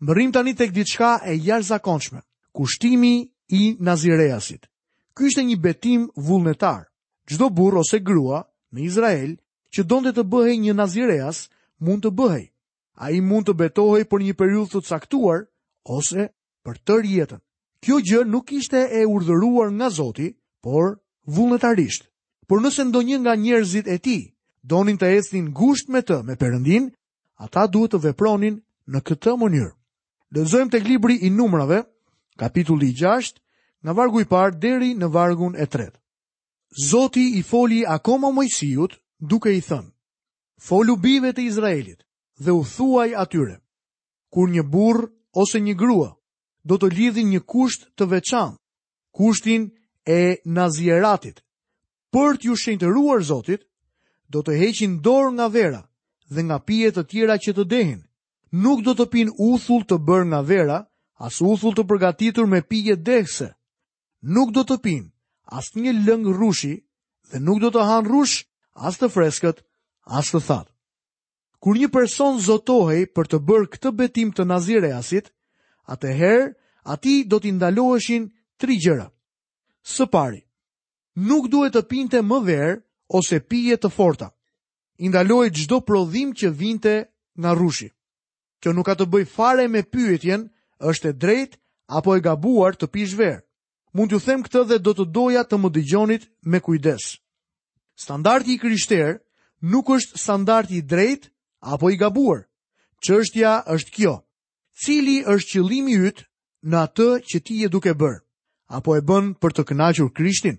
Mërim 0.00 0.32
tani 0.32 0.54
të 0.56 0.66
këtë 0.70 0.86
qka 0.94 1.10
e 1.30 1.34
jash 1.44 1.66
zakonçme, 1.70 2.20
kushtimi 2.56 3.14
i 3.48 3.62
nazireasit. 3.84 4.66
Ky 5.14 5.26
ishte 5.28 5.42
një 5.44 5.56
betim 5.62 6.06
vullnetar. 6.16 6.86
Çdo 7.30 7.46
burr 7.56 7.78
ose 7.82 7.98
grua 7.98 8.40
në 8.72 8.80
Izrael 8.88 9.32
që 9.74 9.84
donte 9.86 10.12
të 10.16 10.24
bëhej 10.32 10.56
një 10.62 10.74
nazireas, 10.78 11.46
mund 11.84 12.02
të 12.04 12.10
bëhej 12.18 12.46
a 12.98 13.10
i 13.12 13.20
mund 13.20 13.46
të 13.48 13.54
betohej 13.54 14.04
për 14.08 14.22
një 14.24 14.34
periud 14.34 14.70
të 14.72 14.82
caktuar, 14.86 15.46
ose 15.84 16.30
për 16.64 16.78
tër 16.86 17.06
jetën. 17.06 17.42
Kjo 17.80 18.00
gjë 18.04 18.24
nuk 18.28 18.52
ishte 18.52 18.78
e 18.92 19.04
urdhëruar 19.08 19.70
nga 19.72 19.88
Zoti, 19.90 20.30
por 20.62 20.98
vullnetarisht. 21.24 22.08
Por 22.48 22.60
nëse 22.60 22.84
ndonjë 22.84 23.18
nga 23.22 23.32
njerëzit 23.36 23.86
e 23.88 23.98
ti, 23.98 24.18
donin 24.62 24.98
të 25.00 25.08
ecnin 25.18 25.52
gusht 25.56 25.88
me 25.88 26.02
të 26.02 26.22
me 26.26 26.36
përëndin, 26.36 26.90
ata 27.40 27.66
duhet 27.70 27.94
të 27.94 28.02
vepronin 28.04 28.60
në 28.90 28.98
këtë 29.06 29.32
mënyrë. 29.40 29.72
Lëzojmë 30.34 30.70
të 30.72 30.82
glibri 30.84 31.16
i 31.26 31.30
numrave, 31.30 31.82
kapitulli 32.38 32.92
6, 32.94 33.40
nga 33.84 33.92
vargu 33.96 34.20
i 34.20 34.28
parë 34.28 34.58
deri 34.60 34.92
në 34.94 35.08
vargun 35.14 35.56
e 35.56 35.64
tretë. 35.66 35.96
Zoti 36.90 37.38
i 37.38 37.42
foli 37.42 37.80
akoma 37.86 38.28
mojësijut 38.30 38.98
duke 39.18 39.54
i 39.56 39.62
thënë, 39.64 39.90
folu 40.60 40.96
bive 40.96 41.32
të 41.32 41.46
Izraelit, 41.48 42.04
dhe 42.44 42.52
u 42.58 42.64
thuaj 42.74 43.10
atyre, 43.22 43.56
kur 44.32 44.48
një 44.54 44.62
burr 44.72 45.00
ose 45.42 45.60
një 45.66 45.74
grua 45.82 46.10
do 46.68 46.78
të 46.80 46.88
lidhin 46.96 47.28
një 47.34 47.40
kusht 47.52 47.86
të 47.96 48.04
veçantë, 48.14 48.58
kushtin 49.18 49.62
e 50.16 50.20
nazieratit, 50.58 51.38
për 52.12 52.38
t'ju 52.40 52.54
shenjtëruar 52.62 53.20
Zotit, 53.30 53.62
do 54.32 54.38
të 54.46 54.52
heqin 54.60 54.92
dorë 55.06 55.30
nga 55.36 55.46
vera 55.56 55.82
dhe 56.34 56.40
nga 56.46 56.58
pije 56.68 56.90
të 56.92 57.02
tjera 57.10 57.36
që 57.44 57.52
të 57.54 57.64
dehin. 57.72 58.00
Nuk 58.62 58.78
do 58.86 58.92
të 58.98 59.06
pin 59.12 59.28
uthull 59.48 59.84
të 59.86 59.96
bërë 60.08 60.26
nga 60.32 60.40
vera, 60.52 60.78
as 61.26 61.36
uthull 61.50 61.74
të 61.76 61.84
përgatitur 61.90 62.46
me 62.50 62.60
pije 62.70 62.94
dehse. 63.10 63.48
Nuk 64.34 64.48
do 64.56 64.62
të 64.68 64.76
pin 64.84 65.04
as 65.58 65.66
një 65.76 65.92
lëngë 66.06 66.34
rushi 66.40 66.74
dhe 67.30 67.38
nuk 67.46 67.58
do 67.62 67.70
të 67.72 67.82
hanë 67.90 68.10
rush 68.12 68.36
as 68.88 68.98
të 68.98 69.06
freskët, 69.14 69.58
as 70.18 70.26
të 70.34 70.40
thatë 70.48 70.70
kur 71.60 71.76
një 71.76 71.88
person 71.92 72.38
zotohej 72.40 73.06
për 73.12 73.28
të 73.28 73.38
bërë 73.48 73.68
këtë 73.74 73.90
betim 74.00 74.30
të 74.32 74.46
Nazireasit, 74.48 75.26
atëherë 75.92 76.46
ati 76.94 77.14
do 77.28 77.38
t'i 77.40 77.52
ndaloheshin 77.52 78.30
tri 78.60 78.78
gjëra. 78.80 79.06
Së 79.84 80.06
pari, 80.12 80.40
nuk 81.28 81.50
duhet 81.52 81.76
të 81.76 81.82
pinte 81.90 82.22
më 82.24 82.38
verë 82.48 82.78
ose 83.16 83.40
pije 83.50 83.76
të 83.76 83.90
forta. 83.92 84.30
Indaloj 85.00 85.46
gjdo 85.56 85.78
prodhim 85.84 86.32
që 86.36 86.48
vinte 86.60 86.94
nga 87.40 87.52
rushi. 87.56 87.88
Kjo 88.60 88.72
nuk 88.76 88.86
ka 88.88 88.94
të 88.96 89.06
bëj 89.08 89.24
fare 89.32 89.64
me 89.72 89.80
pyetjen, 89.88 90.48
është 90.80 91.08
e 91.12 91.16
drejt 91.22 91.52
apo 91.96 92.14
e 92.16 92.20
gabuar 92.24 92.76
të 92.76 92.86
pish 92.92 93.14
verë. 93.16 93.40
Mund 93.96 94.12
t'ju 94.12 94.20
them 94.22 94.42
këtë 94.44 94.62
dhe 94.68 94.76
do 94.84 94.92
të 94.94 95.04
doja 95.16 95.42
të 95.44 95.56
më 95.58 95.68
dëgjonit 95.74 96.24
me 96.50 96.60
kujdes. 96.62 97.18
Standardi 97.98 98.54
i 98.54 98.58
krishterë 98.60 99.16
nuk 99.72 99.88
është 99.96 100.20
standardi 100.20 100.78
i 100.78 100.84
drejtë, 100.86 101.26
apo 101.60 101.90
i 101.90 101.96
gabuar. 101.96 102.42
Çështja 103.04 103.62
është 103.66 103.90
kjo: 103.96 104.14
cili 104.84 105.22
është 105.24 105.50
qëllimi 105.52 105.94
yt 106.08 106.26
në 106.68 106.76
atë 106.80 107.08
që 107.28 107.38
ti 107.46 107.54
je 107.62 107.68
duke 107.72 107.92
bërë? 107.96 108.20
Apo 108.70 108.96
e 108.96 109.00
bën 109.00 109.26
për 109.40 109.50
të 109.54 109.62
kënaqur 109.70 110.12
Krishtin? 110.16 110.58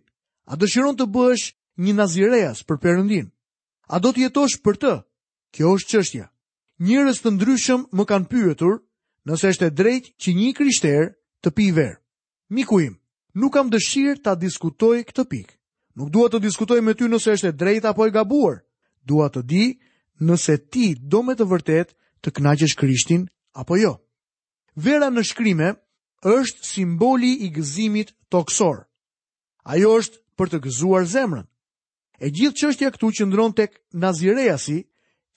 A 0.50 0.58
dëshiron 0.58 0.98
të 0.98 1.06
bësh 1.14 1.46
një 1.78 1.94
nazireas 2.02 2.64
për 2.66 2.82
Perëndin? 2.82 3.30
A 3.94 4.00
do 4.00 4.10
të 4.14 4.26
jetosh 4.26 4.58
për 4.66 4.76
të? 4.82 4.94
Kjo 5.54 5.76
është 5.78 5.90
çështja. 5.96 6.26
Njerëz 6.82 7.22
të 7.22 7.30
ndryshëm 7.36 7.82
më 7.96 8.04
kanë 8.10 8.30
pyetur 8.32 8.82
nëse 9.30 9.46
është 9.54 9.66
e 9.70 9.76
drejtë 9.80 10.12
që 10.22 10.30
një 10.38 10.52
krishter 10.58 11.06
të 11.46 11.50
pijë 11.58 11.74
verë. 11.78 11.98
Miku 12.56 12.80
im, 12.82 12.98
nuk 13.38 13.54
kam 13.54 13.70
dëshirë 13.70 14.22
ta 14.26 14.34
diskutoj 14.42 15.04
këtë 15.10 15.24
pikë. 15.32 15.54
Nuk 15.98 16.10
dua 16.10 16.28
të 16.32 16.42
diskutoj 16.42 16.82
me 16.82 16.94
ty 16.98 17.06
nëse 17.08 17.38
është 17.38 17.54
e 17.54 17.56
drejtë 17.62 17.90
apo 17.92 18.08
e 18.08 18.12
gabuar. 18.16 18.64
Dua 19.06 19.30
të 19.30 19.44
di 19.50 19.66
nëse 20.22 20.56
ti 20.70 20.94
do 21.12 21.22
me 21.26 21.36
të 21.36 21.48
vërtet 21.52 21.92
të 22.24 22.34
knaqesh 22.40 22.78
krishtin 22.80 23.26
apo 23.60 23.76
jo. 23.82 23.94
Vera 24.76 25.10
në 25.12 25.24
shkrime 25.28 25.72
është 26.22 26.66
simboli 26.68 27.32
i 27.46 27.50
gëzimit 27.56 28.14
toksor. 28.32 28.86
Ajo 29.74 29.90
është 30.00 30.22
për 30.38 30.48
të 30.54 30.60
gëzuar 30.66 31.06
zemrën. 31.14 31.48
E 32.22 32.30
gjithë 32.30 32.58
që 32.60 32.68
është 32.72 32.84
ja 32.86 32.92
këtu 32.96 33.10
që 33.18 33.26
ndronë 33.28 33.58
tek 33.58 33.72
Nazireasi, 34.02 34.80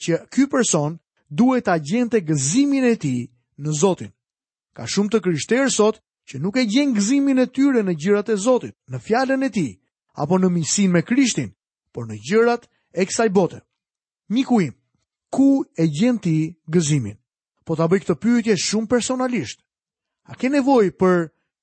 që 0.03 0.13
ky 0.33 0.45
person 0.53 0.99
duhet 1.31 1.65
ta 1.65 1.79
gjente 1.81 2.21
gëzimin 2.21 2.85
e 2.85 2.95
ti 3.01 3.15
në 3.63 3.71
Zotin. 3.81 4.13
Ka 4.77 4.85
shumë 4.87 5.11
të 5.17 5.21
krishterë 5.25 5.73
sot 5.73 5.97
që 6.29 6.41
nuk 6.45 6.57
e 6.61 6.67
gjenë 6.69 6.95
gëzimin 6.99 7.41
e 7.41 7.49
tyre 7.49 7.81
në 7.85 7.95
gjirat 8.01 8.29
e 8.37 8.37
Zotit, 8.37 8.75
në 8.91 8.99
fjallën 9.01 9.45
e 9.49 9.51
ti, 9.55 9.67
apo 10.21 10.37
në 10.39 10.49
minësin 10.53 10.93
me 10.93 11.03
krishtin, 11.05 11.55
por 11.93 12.05
në 12.07 12.21
gjirat 12.27 12.69
e 12.93 13.05
kësaj 13.09 13.29
bote. 13.33 13.63
Miku 14.29 14.61
im, 14.61 14.75
ku 15.31 15.65
e 15.77 15.85
gjen 15.89 16.19
ti 16.19 16.57
gëzimin? 16.73 17.17
Po 17.65 17.77
ta 17.77 17.85
bëj 17.89 18.01
këtë 18.05 18.15
pyetje 18.23 18.55
shumë 18.61 18.89
personalisht. 18.89 19.61
A 20.29 20.33
ke 20.37 20.49
nevojë 20.53 20.95
për 21.01 21.17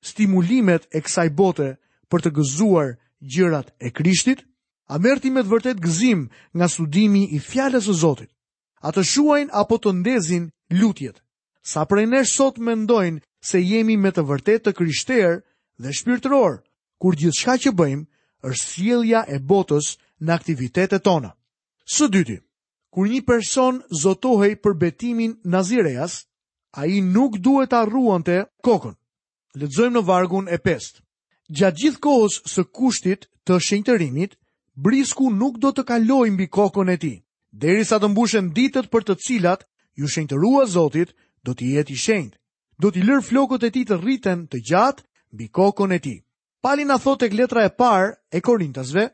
stimulimet 0.06 0.86
e 0.98 1.01
kësaj 1.01 1.30
bote 1.38 1.70
për 2.10 2.22
të 2.22 2.30
gëzuar 2.38 2.91
gjërat 3.34 3.70
e 3.82 3.89
Krishtit? 3.94 4.46
A 4.91 4.98
merr 5.01 5.22
ti 5.24 5.30
me 5.34 5.41
të 5.46 5.50
vërtet 5.53 5.82
gëzim 5.82 6.27
nga 6.58 6.68
studimi 6.70 7.24
i 7.34 7.39
fjalës 7.39 7.86
së 7.89 7.96
Zotit? 8.03 8.30
A 8.86 8.91
të 8.94 9.03
shuajnë 9.10 9.53
apo 9.53 9.77
të 9.82 9.94
ndezin 10.01 10.50
lutjet? 10.77 11.18
Sa 11.65 11.86
prej 11.89 12.06
nesh 12.10 12.34
sot 12.36 12.58
mendojnë 12.62 13.22
se 13.46 13.58
jemi 13.62 13.98
me 13.98 14.10
të 14.13 14.22
vërtet 14.25 14.65
të 14.68 14.75
krishterë 14.80 15.36
dhe 15.82 15.96
shpirtërorë, 15.98 16.60
kur 17.01 17.18
gjithë 17.18 17.39
shka 17.41 17.56
që 17.65 17.75
bëjmë 17.80 18.08
është 18.50 18.65
sielja 18.74 19.22
e 19.34 19.39
botës 19.39 19.94
në 20.22 20.34
aktivitetet 20.34 21.06
tona. 21.06 21.34
Së 21.86 22.10
dytim, 22.13 22.41
kur 22.92 23.08
një 23.08 23.22
person 23.26 23.80
zotohej 23.90 24.58
për 24.62 24.74
betimin 24.78 25.38
Nazireas, 25.44 26.26
a 26.78 26.86
i 26.86 27.02
nuk 27.02 27.38
duhet 27.40 27.72
të 27.72 27.80
arruan 27.86 28.24
të 28.24 28.44
kokën. 28.64 28.94
Ledzojmë 29.60 29.98
në 29.98 30.04
vargun 30.08 30.48
e 30.52 30.60
pest. 30.60 31.02
Gjatë 31.52 31.78
gjithë 31.82 32.02
kohës 32.04 32.38
së 32.48 32.64
kushtit 32.72 33.26
të 33.48 33.58
shenjtërimit, 33.60 34.38
brisku 34.76 35.32
nuk 35.36 35.58
do 35.60 35.72
të 35.76 35.84
kaloj 35.88 36.30
mbi 36.32 36.48
kokën 36.48 36.92
e 36.94 36.98
ti. 36.98 37.14
Deri 37.52 37.84
sa 37.84 38.00
të 38.00 38.08
mbushen 38.12 38.52
ditët 38.56 38.88
për 38.92 39.04
të 39.08 39.18
cilat, 39.26 39.64
ju 40.00 40.08
shenjtërua 40.08 40.64
zotit, 40.72 41.12
do 41.44 41.52
t'i 41.54 41.74
jeti 41.76 41.96
shenjtë. 41.96 42.38
Do 42.82 42.92
t'i 42.92 43.04
lërë 43.04 43.24
flokët 43.28 43.66
e 43.68 43.72
ti 43.72 43.84
të 43.86 44.00
rriten 44.00 44.48
të 44.48 44.58
gjatë 44.70 45.04
mbi 45.34 45.48
kokën 45.52 45.92
e 45.96 46.00
ti. 46.00 46.16
Palin 46.64 46.92
a 46.92 46.98
thot 47.04 47.24
e 47.24 47.30
letra 47.36 47.66
e 47.66 47.70
parë 47.76 48.16
e 48.32 48.40
Korintasve, 48.42 49.10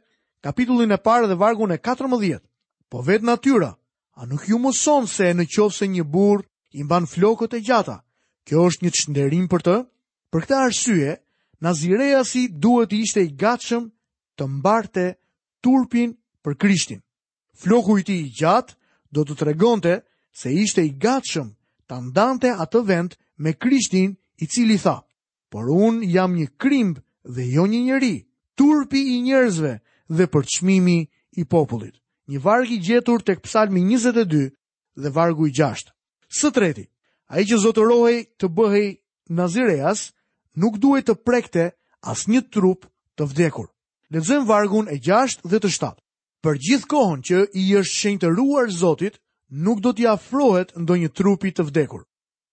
kapitullin 0.45 0.91
e 0.93 0.97
parë 1.01 1.27
dhe 1.27 1.39
vargun 1.41 1.71
e 1.73 1.77
14. 1.81 2.37
Po 2.87 3.01
vetë 3.03 3.25
natyra, 3.27 3.71
a 4.17 4.25
nuk 4.25 4.45
ju 4.47 4.57
muson 4.63 5.07
se 5.11 5.25
e 5.29 5.35
në 5.35 5.45
qovë 5.51 5.75
se 5.75 5.87
një 5.91 6.03
burë 6.13 6.45
i 6.79 6.85
mban 6.87 7.05
flokët 7.11 7.53
e 7.57 7.61
gjata. 7.67 7.97
Kjo 8.47 8.63
është 8.69 8.85
një 8.85 8.91
të 8.95 9.47
për 9.53 9.61
të? 9.67 9.75
Për 10.31 10.43
këta 10.45 10.57
arsye, 10.67 11.17
Nazireja 11.63 12.21
si 12.23 12.45
duhet 12.47 12.91
i 12.93 13.01
ishte 13.03 13.21
i 13.25 13.33
gatshëm 13.43 13.89
të 14.37 14.43
mbarte 14.55 15.05
turpin 15.63 16.13
për 16.45 16.53
Krishtin. 16.55 17.01
Floku 17.59 17.97
i 17.99 18.03
ti 18.07 18.15
i 18.23 18.29
gjatë 18.39 18.73
do 19.15 19.25
të 19.25 19.35
tregonte 19.39 19.93
se 20.39 20.51
ishte 20.63 20.85
i 20.85 20.93
gatshëm 21.01 21.49
të 21.89 21.99
ndante 22.07 22.53
atë 22.61 22.85
vend 22.87 23.17
me 23.41 23.55
Krishtin 23.63 24.13
i 24.37 24.45
cili 24.47 24.77
tha. 24.83 25.01
Por 25.51 25.71
unë 25.73 26.05
jam 26.13 26.37
një 26.37 26.47
krimb 26.61 27.01
dhe 27.35 27.43
jo 27.55 27.65
një 27.67 27.81
njëri, 27.89 28.15
turpi 28.57 29.01
i 29.17 29.21
njerëzve 29.27 29.73
dhe 30.15 30.25
përçmimi 30.33 30.99
i 31.41 31.45
popullit 31.45 31.95
një 32.27 32.39
varg 32.43 32.71
i 32.71 32.77
gjetur 32.83 33.21
tek 33.23 33.41
psalmi 33.43 33.81
22 33.87 34.49
dhe 35.03 35.09
vargu 35.15 35.47
i 35.47 35.53
6. 35.55 35.91
Së 36.27 36.49
treti, 36.53 36.83
a 37.31 37.39
i 37.39 37.45
që 37.47 37.59
zotërohej 37.63 38.17
të 38.39 38.49
bëhej 38.57 38.87
nazireas, 39.39 40.07
nuk 40.59 40.79
duhet 40.83 41.07
të 41.07 41.15
prekte 41.27 41.67
as 42.03 42.25
një 42.27 42.41
trup 42.51 42.85
të 43.17 43.27
vdekur. 43.31 43.69
Ledzojmë 44.11 44.47
vargun 44.47 44.91
e 44.91 44.99
6 45.03 45.47
dhe 45.51 45.59
të 45.63 45.71
7. 45.71 45.93
Për 46.43 46.59
gjithë 46.67 46.89
kohën 46.93 47.23
që 47.27 47.37
i 47.59 47.63
është 47.79 47.95
shenjtëruar 47.95 48.35
ruar 48.35 48.69
zotit, 48.75 49.17
nuk 49.65 49.79
do 49.83 49.93
t'i 49.95 50.07
afrohet 50.07 50.73
ndo 50.77 50.93
një 50.99 51.09
trupi 51.15 51.51
të 51.55 51.63
vdekur. 51.71 52.03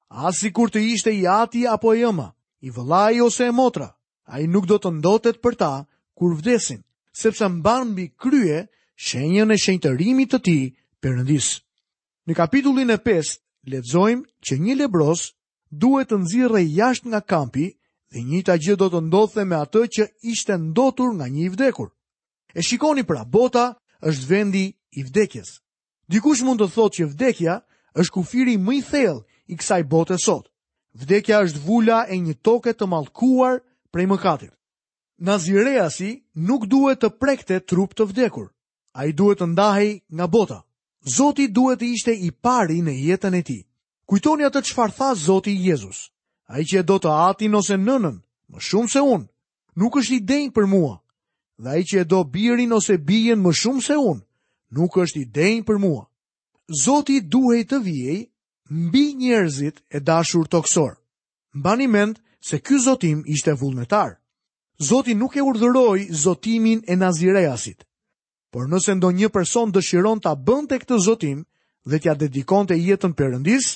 As 0.08 0.38
si 0.38 0.50
kur 0.54 0.70
të 0.70 0.80
ishte 0.94 1.10
i 1.18 1.26
ati 1.26 1.66
apo 1.66 1.92
i 1.94 2.02
jëma, 2.04 2.28
i 2.62 2.70
vëllaj 2.70 3.18
ose 3.26 3.48
e 3.50 3.52
motra, 3.54 3.88
a 4.30 4.38
i 4.40 4.46
nuk 4.46 4.66
do 4.70 4.78
të 4.78 4.94
ndotet 5.00 5.42
për 5.42 5.54
ta 5.60 5.72
kur 6.16 6.34
vdesin, 6.38 6.80
sepse 7.12 7.48
mban 7.50 7.90
mbi 7.92 8.06
krye, 8.22 8.64
shenjën 9.02 9.50
e 9.50 9.56
shenjtërimit 9.64 10.30
të 10.34 10.38
tij 10.46 10.62
Perëndis. 11.04 11.48
Në 12.26 12.34
kapitullin 12.38 12.94
e 12.94 12.98
5 13.04 13.34
lexojmë 13.74 14.26
që 14.46 14.54
një 14.62 14.76
lebros 14.80 15.24
duhet 15.70 16.08
të 16.10 16.18
nxirrë 16.22 16.62
jashtë 16.78 17.08
nga 17.10 17.20
kampi 17.20 17.66
dhe 18.10 18.18
një 18.22 18.40
ta 18.46 18.54
gjë 18.62 18.76
do 18.80 18.86
të 18.92 19.00
ndodhte 19.08 19.44
me 19.48 19.56
atë 19.58 19.82
që 19.94 20.02
ishte 20.32 20.54
ndotur 20.70 21.10
nga 21.18 21.26
një 21.28 21.42
i 21.44 21.50
vdekur. 21.52 21.88
E 22.54 22.60
shikoni 22.66 23.02
pra 23.04 23.24
bota 23.24 23.74
është 24.08 24.26
vendi 24.30 24.64
i 24.70 25.00
vdekjes. 25.02 25.48
Dikush 26.08 26.42
mund 26.46 26.60
të 26.62 26.70
thotë 26.74 26.96
që 26.96 27.10
vdekja 27.12 27.54
është 28.00 28.14
kufiri 28.14 28.56
më 28.64 28.72
i 28.78 28.82
thellë 28.90 29.20
i 29.52 29.56
kësaj 29.58 29.82
bote 29.90 30.16
sot. 30.22 30.46
Vdekja 30.94 31.42
është 31.42 31.64
vula 31.66 32.04
e 32.06 32.16
një 32.22 32.34
toke 32.46 32.70
të 32.72 32.86
mallkuar 32.86 33.60
prej 33.92 34.06
mëkatit. 34.08 34.52
Nazireasi 35.26 36.10
nuk 36.46 36.66
duhet 36.70 37.02
të 37.02 37.10
prekte 37.20 37.58
trup 37.60 37.92
të 37.94 38.04
vdekur 38.12 38.48
a 38.94 39.04
i 39.08 39.12
duhet 39.18 39.40
të 39.42 39.46
ndahej 39.52 39.90
nga 40.16 40.26
bota. 40.26 40.58
Zoti 41.16 41.48
duhet 41.50 41.82
të 41.82 41.88
ishte 41.94 42.12
i 42.26 42.30
pari 42.30 42.78
në 42.82 42.92
jetën 43.08 43.34
e 43.36 43.42
ti. 43.48 43.58
Kujtoni 44.08 44.46
atë 44.46 44.62
që 44.66 44.90
tha 44.96 45.08
Zoti 45.26 45.52
Jezus. 45.66 46.10
A 46.46 46.60
i 46.60 46.64
që 46.64 46.76
e 46.78 46.82
do 46.82 46.96
të 46.98 47.10
atin 47.28 47.54
ose 47.54 47.74
nënën, 47.76 48.16
më 48.52 48.58
shumë 48.60 48.88
se 48.92 49.00
unë, 49.02 49.26
nuk 49.80 49.96
është 49.96 50.14
i 50.14 50.20
denjë 50.20 50.52
për 50.54 50.66
mua. 50.74 50.94
Dhe 51.58 51.68
a 51.70 51.76
i 51.80 51.84
që 51.88 51.96
e 52.00 52.04
do 52.04 52.24
birin 52.24 52.72
ose 52.72 52.98
bijen 52.98 53.40
më 53.42 53.52
shumë 53.52 53.82
se 53.82 53.94
unë, 53.96 54.20
nuk 54.76 54.92
është 55.02 55.20
i 55.20 55.24
denjë 55.38 55.64
për 55.66 55.78
mua. 55.84 56.04
Zoti 56.84 57.18
duhej 57.20 57.62
të 57.70 57.78
vijej 57.84 58.20
mbi 58.70 59.04
njerëzit 59.22 59.76
e 59.90 59.98
dashur 60.00 60.46
toksor. 60.52 60.92
Mbani 61.58 61.86
mend 61.86 62.20
se 62.48 62.56
ky 62.60 62.78
zotim 62.84 63.24
ishte 63.26 63.52
vullnetar. 63.60 64.10
Zoti 64.88 65.14
nuk 65.14 65.36
e 65.36 65.42
urdhëroi 65.42 66.02
zotimin 66.24 66.80
e 66.86 66.94
Nazireasit 66.96 67.80
por 68.54 68.68
nëse 68.70 68.94
ndo 68.94 69.08
një 69.10 69.32
person 69.34 69.72
dëshiron 69.74 70.20
të 70.22 70.30
abën 70.30 70.68
të 70.70 70.76
këtë 70.84 70.96
zotim 71.02 71.40
dhe 71.90 71.98
t'ja 71.98 72.12
dedikon 72.14 72.68
të 72.70 72.76
jetën 72.86 73.12
përëndis, 73.18 73.72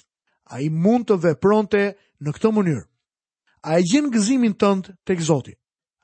a 0.54 0.62
i 0.62 0.68
mund 0.70 1.08
të 1.10 1.16
vepronte 1.24 1.80
në 2.22 2.30
këtë 2.36 2.52
mënyrë. 2.54 2.84
A 3.66 3.80
i 3.82 3.82
gjenë 3.90 4.12
gëzimin 4.14 4.54
tëndë 4.54 4.94
të 5.02 5.16
këzoti. 5.18 5.54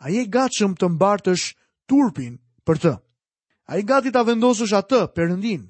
A 0.02 0.11
i 0.11 0.16
e 0.19 0.26
gatshëm 0.26 0.75
të 0.75 0.88
mbartësh 0.90 1.45
turpin 1.87 2.35
për 2.66 2.81
të. 2.83 2.93
A 3.71 3.78
i 3.78 3.87
gati 3.87 4.11
të 4.11 4.21
avendosësh 4.26 4.75
atë 4.81 5.04
përëndin, 5.14 5.69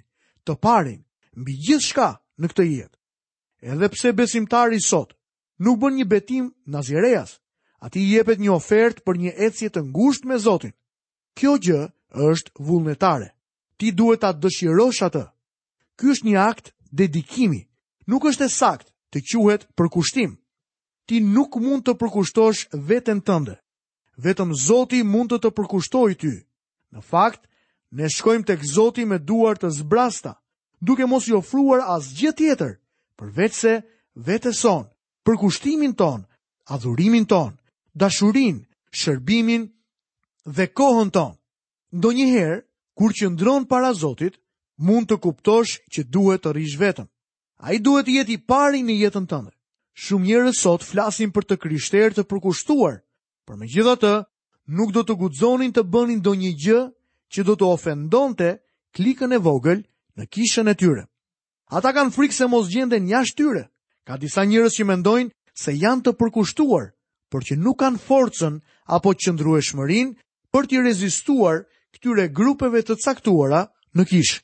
të 0.49 0.53
parin, 0.65 1.03
mbi 1.37 1.59
gjithë 1.67 1.87
shka 1.91 2.09
në 2.41 2.47
këtë 2.55 2.65
jetë. 2.73 2.99
Edhe 3.69 3.91
pse 3.93 4.15
besimtari 4.17 4.81
sot 4.81 5.13
nuk 5.61 5.77
bën 5.83 6.01
një 6.01 6.09
betim 6.09 6.49
në 6.73 6.81
zjerejas, 6.89 7.37
ati 7.85 8.01
jepet 8.15 8.41
një 8.41 8.55
ofertë 8.57 9.05
për 9.05 9.23
një 9.25 9.35
ecje 9.45 9.69
të 9.71 9.85
ngusht 9.93 10.25
me 10.25 10.41
Zotin. 10.41 10.73
Kjo 11.37 11.59
gjë 11.61 11.83
është 12.17 12.53
vullnetare. 12.59 13.29
Ti 13.77 13.91
duhet 13.93 14.21
ta 14.21 14.33
dëshirosh 14.33 15.03
atë. 15.07 15.25
Ky 15.99 16.11
është 16.15 16.27
një 16.27 16.37
akt 16.39 16.73
dedikimi. 16.91 17.61
Nuk 18.07 18.25
është 18.31 18.45
e 18.47 18.51
saktë 18.53 18.93
të 19.13 19.19
quhet 19.31 19.63
përkushtim. 19.77 20.37
Ti 21.07 21.21
nuk 21.21 21.57
mund 21.61 21.85
të 21.85 21.93
përkushtosh 22.01 22.69
veten 22.89 23.21
tënde. 23.21 23.59
Vetëm 24.17 24.55
Zoti 24.55 25.03
mund 25.03 25.31
të 25.33 25.39
të 25.43 25.51
përkushtojë 25.57 26.19
ty. 26.21 26.33
Në 26.95 27.01
fakt, 27.03 27.47
ne 27.91 28.09
shkojmë 28.11 28.47
tek 28.47 28.63
Zoti 28.65 29.05
me 29.05 29.19
duar 29.19 29.59
të 29.59 29.69
zbrasta, 29.81 30.39
duke 30.81 31.07
mos 31.07 31.27
i 31.29 31.35
ofruar 31.37 31.83
asgjë 31.97 32.33
tjetër 32.37 32.73
përveçse 33.19 33.73
vetes 34.27 34.59
son, 34.65 34.87
përkushtimin 35.27 35.93
ton, 35.99 36.25
adhurimin 36.73 37.27
ton, 37.27 37.55
dashurinë, 37.95 38.65
shërbimin 38.99 39.63
dhe 40.57 40.67
kohën 40.79 41.11
ton. 41.13 41.33
Ndo 41.95 42.11
njëherë, 42.11 42.57
kur 42.99 43.13
që 43.15 43.29
ndronë 43.35 43.69
para 43.71 43.93
Zotit, 43.95 44.35
mund 44.83 45.07
të 45.11 45.17
kuptosh 45.23 45.77
që 45.95 46.03
duhet 46.11 46.43
të 46.43 46.53
rishë 46.57 46.81
vetëm. 46.81 47.07
A 47.63 47.67
i 47.75 47.79
duhet 47.79 48.09
jetë 48.11 48.35
i 48.35 48.39
pari 48.51 48.81
në 48.83 48.97
jetën 49.05 49.29
tënde. 49.31 49.53
Shumë 50.03 50.27
njërë 50.27 50.55
sot 50.61 50.83
flasin 50.83 51.31
për 51.31 51.45
të 51.47 51.57
kryshter 51.63 52.15
të 52.17 52.23
përkushtuar, 52.33 52.97
për 53.47 53.55
me 53.61 53.69
gjitha 53.71 53.95
të, 54.03 54.13
nuk 54.75 54.91
do 54.97 55.05
të 55.07 55.15
gudzonin 55.21 55.71
të 55.71 55.85
bënin 55.95 56.19
do 56.27 56.35
një 56.41 56.51
gjë 56.65 56.81
që 57.33 57.45
do 57.47 57.55
të 57.61 57.69
ofendonte 57.71 58.51
klikën 58.97 59.31
e 59.31 59.39
vogël 59.47 59.85
në 60.19 60.27
kishën 60.35 60.67
e 60.67 60.75
tyre. 60.83 61.05
Ata 61.79 61.95
kanë 61.95 62.11
frikë 62.17 62.35
se 62.41 62.49
mos 62.51 62.67
gjende 62.75 62.99
një 63.07 63.23
tyre. 63.39 63.69
Ka 64.07 64.19
disa 64.19 64.43
njërës 64.43 64.75
që 64.81 64.85
mendojnë 64.91 65.31
se 65.63 65.71
janë 65.79 66.03
të 66.03 66.13
përkushtuar, 66.21 66.91
për 67.31 67.41
që 67.47 67.55
nuk 67.63 67.79
kanë 67.85 68.03
forcën 68.09 68.59
apo 68.99 69.15
qëndru 69.23 69.57
e 69.59 69.63
shmërin 69.71 70.09
për 70.55 70.67
t'i 70.69 70.83
rezistuar 70.83 71.63
këtyre 71.95 72.29
grupeve 72.37 72.81
të 72.85 72.97
caktuara 73.05 73.65
në 73.95 74.05
kishë. 74.11 74.41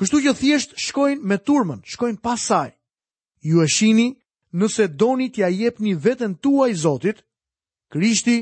Kështu 0.00 0.20
që 0.24 0.32
thjesht 0.40 0.70
shkojnë 0.80 1.28
me 1.28 1.36
turmën, 1.44 1.80
shkojnë 1.92 2.22
pasaj. 2.24 2.70
Ju 3.44 3.60
e 3.64 3.68
shini 3.68 4.08
nëse 4.58 4.86
doni 5.00 5.28
t'ja 5.32 5.48
jep 5.52 5.80
një 5.84 5.94
vetën 6.04 6.34
tua 6.42 6.70
i 6.72 6.74
Zotit, 6.82 7.20
Krishti 7.92 8.36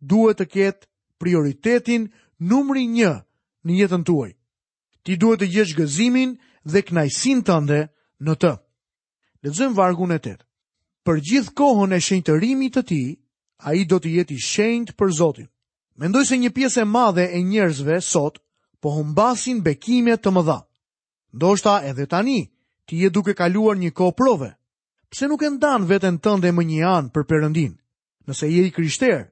duhet 0.00 0.38
të 0.40 0.46
ketë 0.54 0.88
prioritetin 1.20 2.08
numri 2.40 2.86
një 2.90 3.12
në 3.64 3.72
jetën 3.82 4.02
tuaj. 4.08 4.30
Ti 5.06 5.12
duhet 5.20 5.42
të 5.44 5.50
gjesh 5.52 5.74
gëzimin 5.78 6.30
dhe 6.72 6.80
knajsin 6.82 7.42
të 7.44 7.58
në 8.24 8.34
të. 8.40 8.52
Lëzëm 9.44 9.74
vargun 9.76 10.14
e 10.16 10.18
tëtë. 10.24 10.44
Për 11.04 11.16
gjithë 11.28 11.54
kohën 11.60 11.92
e 11.92 12.00
shenjtërimit 12.00 12.72
të 12.78 12.82
ti, 12.90 13.02
a 13.66 13.74
i 13.76 13.82
do 13.84 13.98
të 14.00 14.08
jeti 14.18 14.38
shenjtë 14.40 14.96
për 14.96 15.08
Zotit. 15.20 15.50
Mendoj 15.94 16.24
se 16.26 16.36
një 16.38 16.50
pjesë 16.54 16.80
e 16.82 16.84
madhe 16.90 17.24
e 17.30 17.38
njerëzve 17.46 18.00
sot 18.02 18.40
po 18.82 18.94
humbasin 18.96 19.60
bekime 19.62 20.16
të 20.18 20.32
mëdha. 20.34 20.56
Ndoshta 21.36 21.76
shta 21.78 21.86
edhe 21.90 22.06
tani, 22.10 22.38
ti 22.86 22.96
je 23.02 23.10
duke 23.14 23.34
kaluar 23.38 23.76
një 23.78 23.92
ko 23.94 24.10
prove, 24.12 24.50
pse 25.10 25.28
nuk 25.30 25.42
e 25.46 25.50
ndan 25.54 25.86
vetën 25.86 26.18
tënde 26.24 26.50
më 26.52 26.62
një 26.70 26.82
anë 26.98 27.12
për 27.14 27.26
përëndin, 27.30 27.74
nëse 28.26 28.50
je 28.50 28.64
i 28.68 28.72
kryshter, 28.74 29.30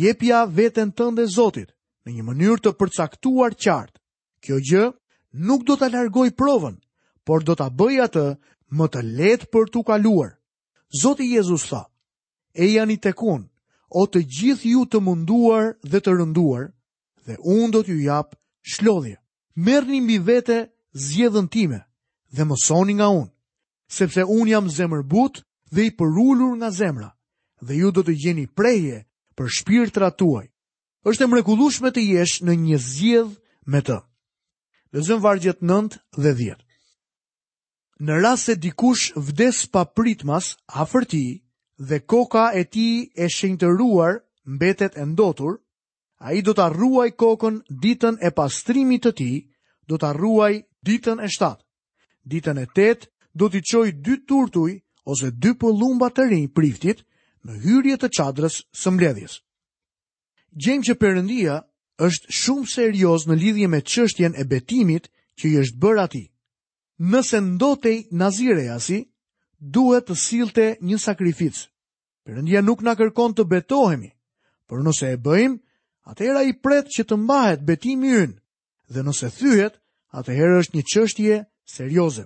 je 0.00 0.12
pja 0.20 0.44
vetën 0.58 0.92
tënde 0.92 1.24
zotit, 1.36 1.72
në 2.04 2.10
një 2.18 2.22
mënyrë 2.28 2.60
të 2.64 2.74
përcaktuar 2.80 3.56
qartë. 3.64 3.98
Kjo 4.44 4.56
gjë 4.70 4.84
nuk 5.48 5.64
do 5.68 5.72
të 5.80 5.88
largoj 5.94 6.28
provën, 6.36 6.76
por 7.24 7.40
do 7.48 7.54
të 7.56 7.70
bëj 7.80 7.96
atë 8.10 8.26
më 8.76 8.88
të 8.92 9.00
letë 9.20 9.48
për 9.54 9.72
t'u 9.72 9.80
kaluar. 9.88 10.36
Zoti 11.00 11.30
Jezus 11.32 11.64
tha, 11.70 11.80
e 12.52 12.68
janë 12.74 12.92
i 12.92 12.98
tekunë, 13.08 13.46
o 13.90 14.06
të 14.08 14.20
gjithë 14.36 14.68
ju 14.70 14.84
të 14.90 15.00
munduar 15.02 15.74
dhe 15.82 16.00
të 16.00 16.10
rënduar, 16.20 16.70
dhe 17.28 17.36
unë 17.40 17.70
do 17.72 17.82
t'ju 17.84 17.96
japë 18.08 18.36
shlodhje. 18.72 19.16
Merë 19.56 19.88
një 19.92 20.00
mbi 20.02 20.18
vete 20.18 20.58
zjedhën 20.92 21.48
time 21.52 21.80
dhe 22.34 22.44
mësoni 22.44 22.94
nga 22.98 23.08
unë, 23.20 23.30
sepse 23.96 24.24
unë 24.26 24.50
jam 24.50 24.70
zemër 24.76 25.02
but 25.06 25.34
dhe 25.70 25.84
i 25.88 25.94
përullur 25.96 26.56
nga 26.58 26.70
zemra, 26.70 27.10
dhe 27.66 27.74
ju 27.78 27.88
do 27.94 28.02
të 28.02 28.14
gjeni 28.22 28.46
preje 28.56 29.04
për 29.36 29.46
shpirë 29.58 29.90
të 29.92 30.00
ratuaj. 30.00 30.46
është 31.04 31.24
e 31.24 31.26
mrekullushme 31.28 31.90
të 31.92 32.00
jesh 32.00 32.36
në 32.46 32.52
një 32.66 32.78
zjedhë 32.80 33.34
me 33.72 33.80
të. 33.84 33.98
Dhe 34.92 35.00
zëmë 35.06 35.20
vargjet 35.24 35.60
nënt 35.60 35.92
dhe 36.22 36.30
dhjetë. 36.32 36.64
Në 38.00 38.14
rase 38.24 38.56
dikush 38.56 39.12
vdes 39.12 39.66
pa 39.68 39.84
pritmas, 39.84 40.56
a 40.72 40.88
fërti, 40.88 41.43
dhe 41.88 41.98
koka 42.12 42.46
e 42.60 42.64
ti 42.74 42.88
e 43.14 43.26
shenjtëruar 43.36 44.14
mbetet 44.54 44.92
e 44.96 45.04
ndotur, 45.12 45.54
a 46.26 46.32
i 46.32 46.40
do 46.46 46.52
të 46.56 46.62
arruaj 46.68 47.10
kokën 47.20 47.56
ditën 47.84 48.16
e 48.26 48.30
pastrimit 48.38 49.04
të 49.04 49.12
ti, 49.18 49.30
do 49.88 49.96
të 50.00 50.06
arruaj 50.12 50.52
ditën 50.86 51.18
e 51.24 51.28
shtatë. 51.34 51.62
Ditën 52.30 52.58
e 52.64 52.66
tetë 52.76 53.04
do 53.38 53.46
t'i 53.52 53.60
qoj 53.68 53.88
dy 54.04 54.14
turtuj 54.28 54.70
ose 55.12 55.28
dy 55.42 55.52
pëllumba 55.60 56.08
të 56.14 56.24
rinj 56.30 56.48
priftit 56.56 57.04
në 57.44 57.60
hyrje 57.64 57.96
të 58.00 58.08
qadrës 58.16 58.56
së 58.80 58.92
mbledhjes. 58.94 59.34
Gjem 60.62 60.84
që 60.86 60.94
përëndia 61.02 61.56
është 62.06 62.30
shumë 62.42 62.70
serios 62.72 63.26
në 63.28 63.34
lidhje 63.42 63.68
me 63.72 63.80
qështjen 63.90 64.34
e 64.40 64.44
betimit 64.52 65.10
që 65.38 65.44
i 65.50 65.56
është 65.64 65.80
bërë 65.82 66.02
ati. 66.06 66.24
Nëse 67.12 67.40
ndotej 67.42 67.98
nazireja 68.20 68.78
si, 68.80 68.98
duhet 69.58 70.06
të 70.08 70.14
silte 70.26 70.66
një 70.88 70.98
sakrificë. 71.02 71.66
Perëndia 72.24 72.62
nuk 72.64 72.80
na 72.80 72.94
kërkon 72.96 73.34
të 73.36 73.44
betohemi, 73.52 74.08
por 74.68 74.80
nëse 74.80 75.10
e 75.12 75.16
bëjmë, 75.20 75.58
atëherë 76.08 76.40
ai 76.40 76.54
pret 76.64 76.86
që 76.94 77.04
të 77.06 77.18
mbahet 77.20 77.64
betimi 77.68 78.12
ynë. 78.24 78.38
Dhe 78.92 79.00
nëse 79.04 79.28
thyhet, 79.38 79.74
atëherë 80.16 80.56
është 80.62 80.74
një 80.76 80.84
çështje 80.92 81.36
serioze. 81.74 82.24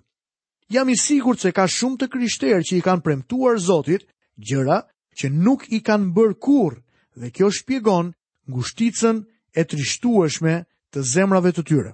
Jam 0.70 0.88
i 0.92 0.96
sigurt 1.02 1.42
se 1.42 1.50
ka 1.56 1.66
shumë 1.66 1.98
të 1.98 2.10
krishterë 2.14 2.62
që 2.68 2.78
i 2.78 2.84
kanë 2.86 3.02
premtuar 3.06 3.58
Zotit 3.66 4.06
gjëra 4.46 4.78
që 5.18 5.26
nuk 5.44 5.66
i 5.76 5.82
kanë 5.88 6.12
bërë 6.14 6.38
kurrë 6.44 6.78
dhe 7.18 7.28
kjo 7.34 7.50
shpjegon 7.58 8.12
ngushticën 8.50 9.16
e 9.50 9.62
trishtueshme 9.70 10.54
të 10.94 10.98
zemrave 11.12 11.50
të 11.58 11.64
tyre. 11.68 11.92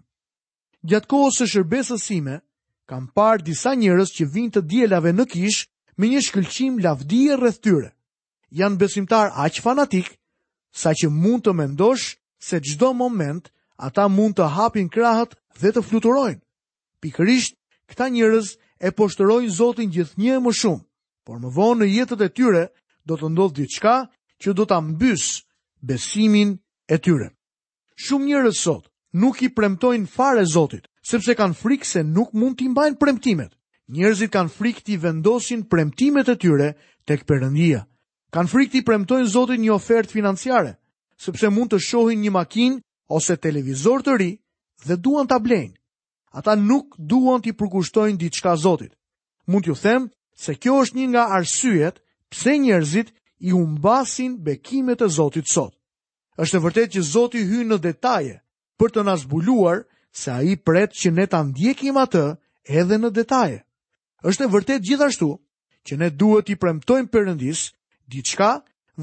Gjatë 0.89 1.09
kohës 1.13 1.41
së 1.41 1.47
shërbesës 1.55 2.05
sime, 2.09 2.37
kam 2.91 3.09
parë 3.17 3.47
disa 3.49 3.73
njerëz 3.75 4.11
që 4.17 4.29
vinë 4.35 4.53
të 4.59 4.67
dielave 4.73 5.15
në 5.17 5.25
kishë 5.35 5.69
me 5.97 6.09
një 6.11 6.21
shkëlqim 6.27 6.79
lavdije 6.83 7.37
rreth 7.39 7.61
tyre. 7.63 7.91
Janë 8.51 8.79
besimtar 8.81 9.31
aq 9.45 9.61
fanatik 9.63 10.15
sa 10.75 10.95
që 10.95 11.11
mund 11.11 11.43
të 11.45 11.53
mendosh 11.55 12.17
se 12.39 12.57
çdo 12.63 12.93
moment 12.95 13.51
ata 13.79 14.09
mund 14.11 14.35
të 14.39 14.47
hapin 14.57 14.89
krahët 14.91 15.35
dhe 15.61 15.71
të 15.75 15.83
fluturojnë. 15.87 16.43
Pikërisht 17.03 17.55
këta 17.91 18.07
njerëz 18.11 18.47
e 18.81 18.89
poshtërojnë 18.91 19.55
Zotin 19.55 19.91
gjithnjë 19.95 20.39
më 20.43 20.53
shumë, 20.61 20.85
por 21.25 21.37
më 21.43 21.51
vonë 21.57 21.81
në 21.83 21.87
jetët 21.95 22.25
e 22.27 22.31
tyre 22.37 22.63
do 23.07 23.15
të 23.19 23.27
ndodhë 23.33 23.57
diçka 23.63 23.95
që 24.43 24.51
do 24.59 24.65
ta 24.67 24.79
mbys 24.81 25.43
besimin 25.81 26.59
e 26.91 26.97
tyre. 26.99 27.31
Shumë 27.95 28.27
njerëz 28.29 28.57
sot 28.67 28.91
nuk 29.15 29.43
i 29.43 29.49
premtojnë 29.51 30.11
fare 30.11 30.43
Zotit, 30.47 30.89
sepse 31.03 31.37
kanë 31.39 31.55
frikë 31.61 31.87
se 31.87 32.03
nuk 32.03 32.33
mund 32.35 32.59
t'i 32.59 32.69
mbajnë 32.71 32.99
premtimet. 32.99 33.53
Njerëzit 33.93 34.33
kanë 34.33 34.49
frikë 34.53 34.81
ti 34.87 34.95
vendosin 34.97 35.63
premtimet 35.69 36.29
e 36.29 36.35
tyre 36.41 36.71
tek 37.05 37.27
perëndija. 37.29 37.83
Kan 38.33 38.49
frikti 38.49 38.81
premtojnë 38.83 39.29
Zotit 39.29 39.61
një 39.61 39.75
ofertë 39.75 40.11
financiare, 40.17 40.71
sepse 41.21 41.51
mund 41.53 41.69
të 41.75 41.83
shohin 41.85 42.23
një 42.25 42.33
makinë 42.33 42.81
ose 43.13 43.37
televizor 43.37 44.03
të 44.07 44.15
ri 44.23 44.31
dhe 44.87 44.97
duan 45.05 45.29
ta 45.29 45.37
blejnë. 45.39 45.77
Ata 46.35 46.57
nuk 46.57 46.97
duan 46.97 47.45
i 47.45 47.53
përkushtojnë 47.53 48.19
diçka 48.25 48.57
Zotit. 48.65 48.95
Mund 49.47 49.69
t'ju 49.69 49.77
them 49.83 50.09
se 50.35 50.57
kjo 50.57 50.81
është 50.83 50.99
një 50.99 51.07
nga 51.13 51.27
arsyet 51.37 52.01
pse 52.33 52.57
njerëzit 52.65 53.13
i 53.45 53.53
humbasin 53.53 54.41
bekimet 54.45 55.05
e 55.05 55.11
Zotit 55.19 55.47
sot. 55.53 55.77
Është 56.41 56.57
e 56.57 56.65
vërtet 56.65 56.95
që 56.97 57.05
Zoti 57.13 57.45
hyn 57.47 57.69
në 57.71 57.79
detaje 57.85 58.41
për 58.81 58.91
të 58.97 59.05
na 59.07 59.15
zbuluar 59.21 59.85
se 60.11 60.33
ai 60.35 60.57
pret 60.67 60.91
që 60.99 61.13
ne 61.15 61.29
ta 61.31 61.45
ndjekim 61.47 62.01
atë 62.01 62.25
edhe 62.81 62.99
në 62.99 63.13
detaje 63.21 63.61
është 64.31 64.43
e 64.45 64.51
vërtet 64.55 64.85
gjithashtu 64.89 65.29
që 65.87 65.95
ne 66.01 66.09
duhet 66.21 66.49
i 66.49 66.57
premtojmë 66.57 67.11
përëndis 67.13 67.61
diçka 68.13 68.51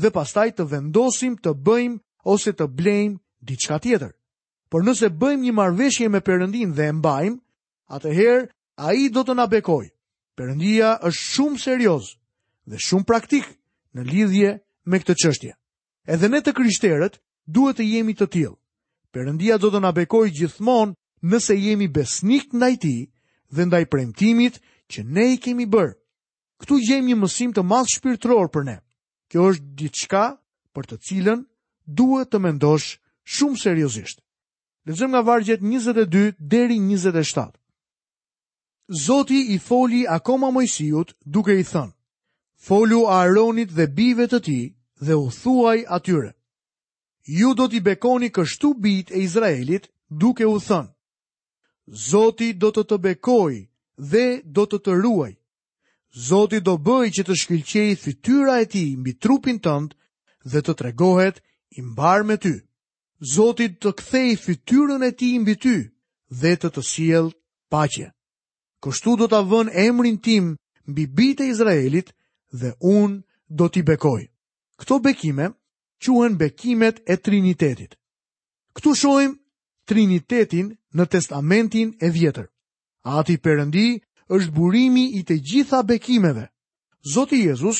dhe 0.01 0.09
pastaj 0.15 0.49
të 0.57 0.65
vendosim 0.71 1.35
të 1.37 1.51
bëjmë 1.65 1.99
ose 2.33 2.53
të 2.57 2.65
blejmë 2.79 3.19
diçka 3.47 3.77
tjetër. 3.83 4.13
Por 4.71 4.81
nëse 4.87 5.11
bëjmë 5.21 5.43
një 5.45 5.53
marveshje 5.59 6.07
me 6.09 6.21
përëndin 6.25 6.73
dhe 6.77 6.85
e 6.89 6.93
mbajmë, 6.97 7.37
atëherë 7.95 8.49
a 8.81 8.93
i 9.01 9.05
do 9.13 9.21
të 9.25 9.35
nabekoj. 9.41 9.85
Përëndia 10.37 10.89
është 11.07 11.27
shumë 11.35 11.59
serios 11.61 12.05
dhe 12.69 12.79
shumë 12.87 13.05
praktik 13.09 13.45
në 13.93 14.01
lidhje 14.09 14.49
me 14.89 14.97
këtë 15.01 15.15
qështje. 15.21 15.53
Edhe 16.13 16.29
ne 16.31 16.39
të 16.41 16.55
kryshterët 16.57 17.21
duhet 17.45 17.77
të 17.77 17.85
jemi 17.93 18.15
të 18.17 18.25
tjilë. 18.33 18.57
Përëndia 19.13 19.59
do 19.61 19.69
të 19.69 19.79
nabekoj 19.85 20.25
gjithmonë 20.39 20.95
nëse 21.29 21.53
jemi 21.59 21.91
besnik 21.93 22.53
në 22.57 22.69
i 22.73 22.77
ti 22.81 22.95
dhe 23.51 23.67
ndaj 23.67 23.85
premtimit 23.91 24.57
që 24.93 25.03
ne 25.07 25.25
i 25.33 25.37
kemi 25.41 25.65
bërë. 25.67 25.95
Këtu 26.61 26.77
gjejmë 26.85 27.09
një 27.09 27.19
mësim 27.23 27.53
të 27.55 27.63
madh 27.65 27.89
shpirtëror 27.95 28.51
për 28.53 28.67
ne. 28.67 28.75
Kjo 29.31 29.47
është 29.49 29.69
diçka 29.79 30.23
për 30.75 30.89
të 30.91 30.97
cilën 31.07 31.39
duhet 31.99 32.29
të 32.31 32.41
mendosh 32.43 32.97
shumë 33.37 33.57
seriozisht. 33.63 34.19
Lexojm 34.87 35.13
nga 35.15 35.21
vargjet 35.27 35.61
22 35.61 36.35
deri 36.39 36.77
27. 36.81 37.55
Zoti 39.05 39.39
i 39.55 39.57
foli 39.63 40.03
akoma 40.09 40.49
Mojsiut 40.51 41.15
duke 41.23 41.53
i 41.55 41.63
thënë: 41.71 41.93
Folu 42.67 43.03
Aronit 43.19 43.71
dhe 43.77 43.87
bijve 43.97 44.27
të 44.31 44.39
tij 44.45 44.65
dhe 45.05 45.15
u 45.21 45.27
thuaj 45.41 45.79
atyre: 45.97 46.31
Ju 47.39 47.53
do 47.59 47.67
t'i 47.69 47.79
bekoni 47.81 48.29
kështu 48.33 48.73
bijt 48.83 49.11
e 49.11 49.23
Izraelit, 49.27 49.87
duke 50.09 50.45
u 50.49 50.57
thënë: 50.67 50.91
Zoti 52.09 52.49
do 52.61 52.69
të 52.75 52.83
të 52.89 52.97
bekojë 53.07 53.61
dhe 53.97 54.41
do 54.45 54.65
të 54.65 54.77
të 54.85 54.93
ruaj 55.01 55.33
zoti 56.27 56.59
do 56.59 56.75
bëj 56.77 57.07
që 57.15 57.23
të 57.27 57.33
shkëlqej 57.41 57.89
fytyra 58.03 58.55
e 58.61 58.65
tij 58.71 58.89
mbi 58.99 59.11
trupin 59.23 59.59
tënd 59.65 59.89
dhe 60.51 60.59
të 60.65 60.73
tregohet 60.79 61.37
i 61.77 61.81
mbar 61.91 62.19
me 62.27 62.35
ty 62.43 62.53
zoti 63.33 63.65
do 63.81 63.91
kthej 63.99 64.31
fytyrën 64.45 65.03
e 65.03 65.11
tij 65.19 65.35
mbi 65.41 65.55
ty 65.63 65.75
dhe 66.39 66.51
të 66.61 66.67
të 66.73 66.81
sjell 66.91 67.27
paqe 67.71 68.07
kështu 68.83 69.11
do 69.19 69.25
ta 69.31 69.39
avën 69.43 69.67
emrin 69.87 70.17
tim 70.25 70.45
mbi 70.91 71.03
bite 71.17 71.43
izraelit 71.51 72.07
dhe 72.59 72.69
un 72.97 73.11
do 73.57 73.65
t'i 73.71 73.81
bekoj 73.89 74.23
këto 74.79 74.95
bekime 75.05 75.47
quhen 76.03 76.33
bekimet 76.41 76.97
e 77.07 77.15
trinitetit 77.25 77.91
këtu 78.75 78.91
shohim 79.01 79.31
trinitetin 79.87 80.67
në 80.95 81.03
testamentin 81.13 81.89
e 82.01 82.07
vjetër 82.17 82.47
Ati 83.03 83.37
Perëndi 83.41 83.85
është 84.35 84.53
burimi 84.55 85.05
i 85.17 85.21
të 85.25 85.37
gjitha 85.49 85.81
bekimeve. 85.89 86.45
Zoti 87.13 87.39
Jezus 87.45 87.79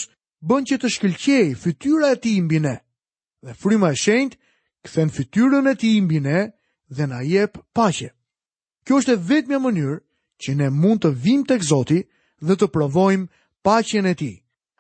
bën 0.50 0.64
që 0.70 0.78
të 0.82 0.90
shkëlqejë 0.96 1.58
fytyra 1.62 2.08
e 2.12 2.18
tij 2.24 2.40
mbi 2.42 2.60
ne. 2.66 2.76
Dhe 3.46 3.54
fryma 3.62 3.90
e 3.94 3.98
shenjtë 4.04 4.40
kthen 4.86 5.10
fytyrën 5.16 5.70
e 5.72 5.76
tij 5.82 5.98
mbi 6.02 6.20
ne 6.28 6.40
dhe 6.96 7.06
na 7.12 7.20
jep 7.34 7.54
paqe. 7.76 8.10
Kjo 8.86 8.96
është 9.02 9.14
e 9.16 9.22
vetmja 9.30 9.60
mënyrë 9.62 9.98
që 10.42 10.52
ne 10.58 10.68
mund 10.82 11.00
të 11.06 11.10
vim 11.24 11.42
tek 11.50 11.62
Zoti 11.72 12.00
dhe 12.48 12.54
të 12.58 12.68
provojmë 12.76 13.30
paqen 13.66 14.10
e 14.12 14.16
tij. 14.22 14.36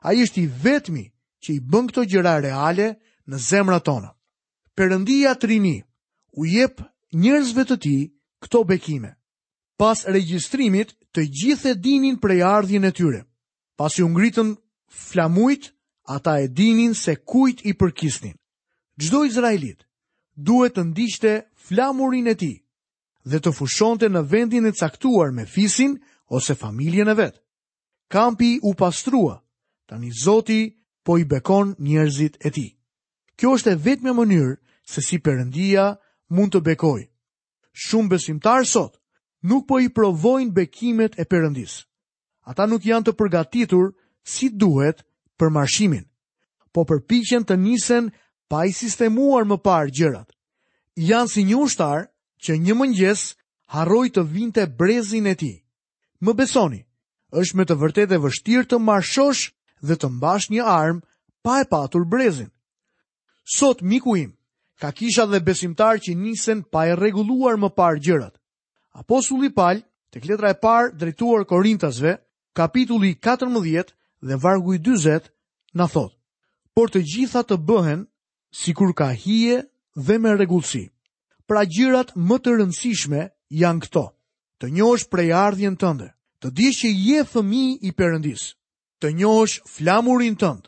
Ai 0.07 0.15
është 0.25 0.39
i 0.45 0.49
vetmi 0.65 1.05
që 1.43 1.49
i 1.53 1.59
bën 1.69 1.85
këto 1.93 2.01
gjëra 2.11 2.33
reale 2.45 2.87
në 3.29 3.35
zemrat 3.49 3.85
tona. 3.85 4.09
Perëndia 4.75 5.35
Trini 5.41 5.77
u 6.33 6.41
jep 6.55 6.75
njerëzve 7.21 7.63
të 7.69 7.75
tij 7.83 8.01
këto 8.43 8.59
bekime 8.71 9.11
pas 9.81 10.03
regjistrimit 10.05 10.91
të 11.17 11.23
gjithë 11.39 11.71
e 11.73 11.75
dinin 11.81 12.17
prej 12.21 12.41
ardhjën 12.45 12.83
e 12.85 12.91
tyre. 12.97 13.21
Pas 13.79 13.93
ju 13.97 14.05
ngritën 14.13 14.49
flamujt, 15.07 15.63
ata 16.15 16.33
e 16.41 16.47
dinin 16.59 16.93
se 17.03 17.13
kujt 17.31 17.59
i 17.69 17.73
përkisnin. 17.79 18.35
Gjdo 19.01 19.19
Izraelit 19.29 19.79
duhet 20.47 20.75
të 20.77 20.83
ndishte 20.91 21.31
flamurin 21.65 22.29
e 22.29 22.35
ti 22.41 22.51
dhe 23.29 23.37
të 23.41 23.51
fushonte 23.57 24.05
në 24.09 24.21
vendin 24.31 24.69
e 24.69 24.73
caktuar 24.81 25.29
me 25.33 25.47
fisin 25.55 25.91
ose 26.35 26.53
familjen 26.63 27.09
e 27.13 27.17
vetë. 27.21 27.41
Kampi 28.13 28.51
u 28.61 28.71
pastrua, 28.81 29.35
tani 29.89 30.11
zoti 30.23 30.61
po 31.05 31.11
i 31.21 31.25
bekon 31.31 31.67
njerëzit 31.87 32.35
e 32.47 32.51
ti. 32.55 32.67
Kjo 33.37 33.49
është 33.57 33.71
e 33.73 33.81
vetë 33.85 34.05
me 34.05 34.13
mënyrë 34.19 34.53
se 34.91 34.99
si 35.07 35.17
përëndia 35.25 35.85
mund 36.35 36.51
të 36.53 36.59
bekoj. 36.69 37.01
Shumë 37.81 38.09
besimtar 38.13 38.63
sot 38.75 39.00
nuk 39.41 39.65
po 39.67 39.79
i 39.81 39.89
provojnë 39.89 40.51
bekimet 40.53 41.17
e 41.19 41.25
Perëndis. 41.25 41.83
Ata 42.45 42.65
nuk 42.69 42.85
janë 42.85 43.05
të 43.09 43.13
përgatitur 43.19 43.91
si 44.23 44.49
duhet 44.49 45.01
për 45.37 45.49
marshimin, 45.53 46.05
po 46.73 46.85
përpiqen 46.85 47.45
të 47.45 47.55
nisen 47.57 48.09
pa 48.49 48.65
i 48.69 48.73
sistemuar 48.75 49.45
më 49.47 49.57
parë 49.65 49.91
gjërat. 49.97 50.29
Janë 50.97 51.31
si 51.31 51.41
një 51.47 51.57
ushtar 51.63 52.07
që 52.45 52.57
një 52.61 52.73
mëngjes 52.77 53.21
harroi 53.73 54.09
të 54.13 54.23
vinte 54.33 54.65
brezin 54.77 55.25
e 55.27 55.35
tij. 55.39 55.57
Më 56.21 56.33
besoni, 56.37 56.81
është 57.33 57.55
me 57.57 57.63
të 57.65 57.75
vërtetë 57.81 58.15
e 58.17 58.23
vështirë 58.25 58.67
të 58.69 58.77
marshosh 58.81 59.43
dhe 59.87 59.95
të 59.97 60.07
mbash 60.17 60.51
një 60.53 60.63
armë 60.65 61.01
pa 61.43 61.61
e 61.61 61.65
patur 61.71 62.05
brezin. 62.05 62.51
Sot 63.41 63.81
miku 63.81 64.17
im 64.17 64.33
ka 64.81 64.91
kisha 64.91 65.25
dhe 65.29 65.41
besimtar 65.41 65.97
që 66.03 66.13
nisen 66.17 66.61
pa 66.71 66.85
e 66.89 66.93
rregulluar 66.97 67.57
më 67.57 67.69
parë 67.77 68.01
gjërat. 68.05 68.35
Apostulli 68.93 69.51
Pal, 69.55 69.79
të 70.11 70.21
kletra 70.25 70.51
e 70.51 70.57
parë 70.59 70.95
drejtuar 70.99 71.45
Korintasve, 71.47 72.15
kapitulli 72.59 73.13
14 73.23 73.93
dhe 74.27 74.37
vargu 74.43 74.73
i 74.75 74.79
20, 74.83 75.29
në 75.79 75.85
thotë, 75.93 76.17
por 76.75 76.91
të 76.91 77.01
gjitha 77.11 77.43
të 77.47 77.57
bëhen 77.69 78.03
si 78.61 78.73
kur 78.75 78.91
ka 78.93 79.07
hije 79.13 79.61
dhe 79.95 80.17
me 80.19 80.33
regullësi. 80.39 80.83
Pra 81.47 81.63
gjërat 81.67 82.13
më 82.15 82.37
të 82.43 82.57
rëndësishme 82.59 83.21
janë 83.61 83.81
këto, 83.87 84.03
të 84.59 84.69
njosh 84.75 85.07
prej 85.11 85.31
ardhjen 85.35 85.75
tënde, 85.81 86.09
të 86.43 86.51
dish 86.59 86.83
që 86.83 86.91
je 87.07 87.23
fëmi 87.31 87.63
i 87.87 87.91
përëndis, 87.99 88.43
të 89.01 89.13
njosh 89.21 89.61
flamurin 89.73 90.35
tënd, 90.39 90.67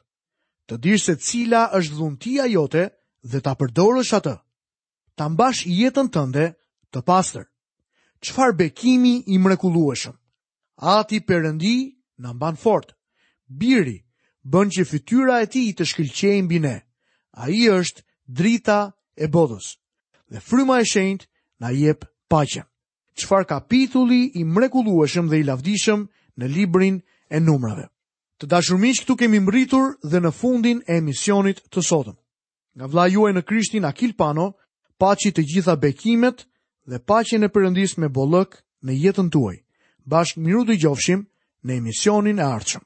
të 0.72 0.80
dish 0.86 1.08
se 1.12 1.16
cila 1.28 1.66
është 1.80 2.00
dhuntia 2.00 2.48
jote 2.56 2.88
dhe 3.32 3.44
ta 3.46 3.54
përdorësh 3.60 4.16
atë, 4.18 4.36
ta 5.18 5.30
mbash 5.30 5.68
jetën 5.80 6.08
tënde 6.16 6.50
të 6.96 7.04
pastër 7.10 7.48
qëfar 8.24 8.52
bekimi 8.60 9.16
i 9.28 9.36
mrekulueshëm. 9.44 10.16
Ati 10.98 11.20
përëndi 11.28 11.76
në 12.24 12.30
mban 12.34 12.56
fort. 12.58 12.96
Biri 13.62 14.00
bën 14.48 14.68
që 14.74 14.84
fytyra 14.90 15.42
e 15.44 15.48
ti 15.52 15.64
të 15.76 15.84
shkilqejnë 15.92 16.48
bine. 16.52 16.76
A 17.36 17.50
i 17.52 17.64
është 17.70 18.02
drita 18.28 18.80
e 19.24 19.28
bodhës. 19.34 19.76
Dhe 20.32 20.40
fryma 20.42 20.80
e 20.82 20.88
shenjt 20.90 21.28
në 21.62 21.70
jep 21.80 22.06
pachem. 22.32 22.66
Qëfar 23.18 23.44
kapitulli 23.46 24.32
i 24.40 24.44
mrekulueshëm 24.44 25.28
dhe 25.30 25.38
i 25.44 25.46
lavdishëm 25.46 26.08
në 26.40 26.46
librin 26.50 26.98
e 27.30 27.38
numrave. 27.40 27.88
Të 28.42 28.50
dashurmiq, 28.50 29.04
këtu 29.04 29.14
kemi 29.20 29.40
mbritur 29.44 29.98
dhe 30.02 30.20
në 30.24 30.32
fundin 30.34 30.80
e 30.90 30.98
emisionit 30.98 31.62
të 31.70 31.82
sotëm. 31.86 32.18
Nga 32.74 32.86
vla 32.90 33.04
juaj 33.14 33.32
në 33.34 33.42
Krishtin 33.46 33.86
Akil 33.86 34.16
Pano, 34.18 34.56
paçi 34.98 35.30
të 35.32 35.44
gjitha 35.46 35.76
bekimet, 35.78 36.42
dhe 36.92 37.00
paqen 37.10 37.46
e 37.48 37.52
përëndis 37.56 37.92
me 38.02 38.08
bollëk 38.18 38.52
në 38.86 38.92
jetën 39.04 39.30
tuaj. 39.34 39.58
Bashkë 40.12 40.44
miru 40.46 40.62
dëgjofshim 40.68 41.20
gjofshim 41.22 41.22
në 41.66 41.80
emisionin 41.82 42.44
e 42.44 42.48
arqëm. 42.58 42.84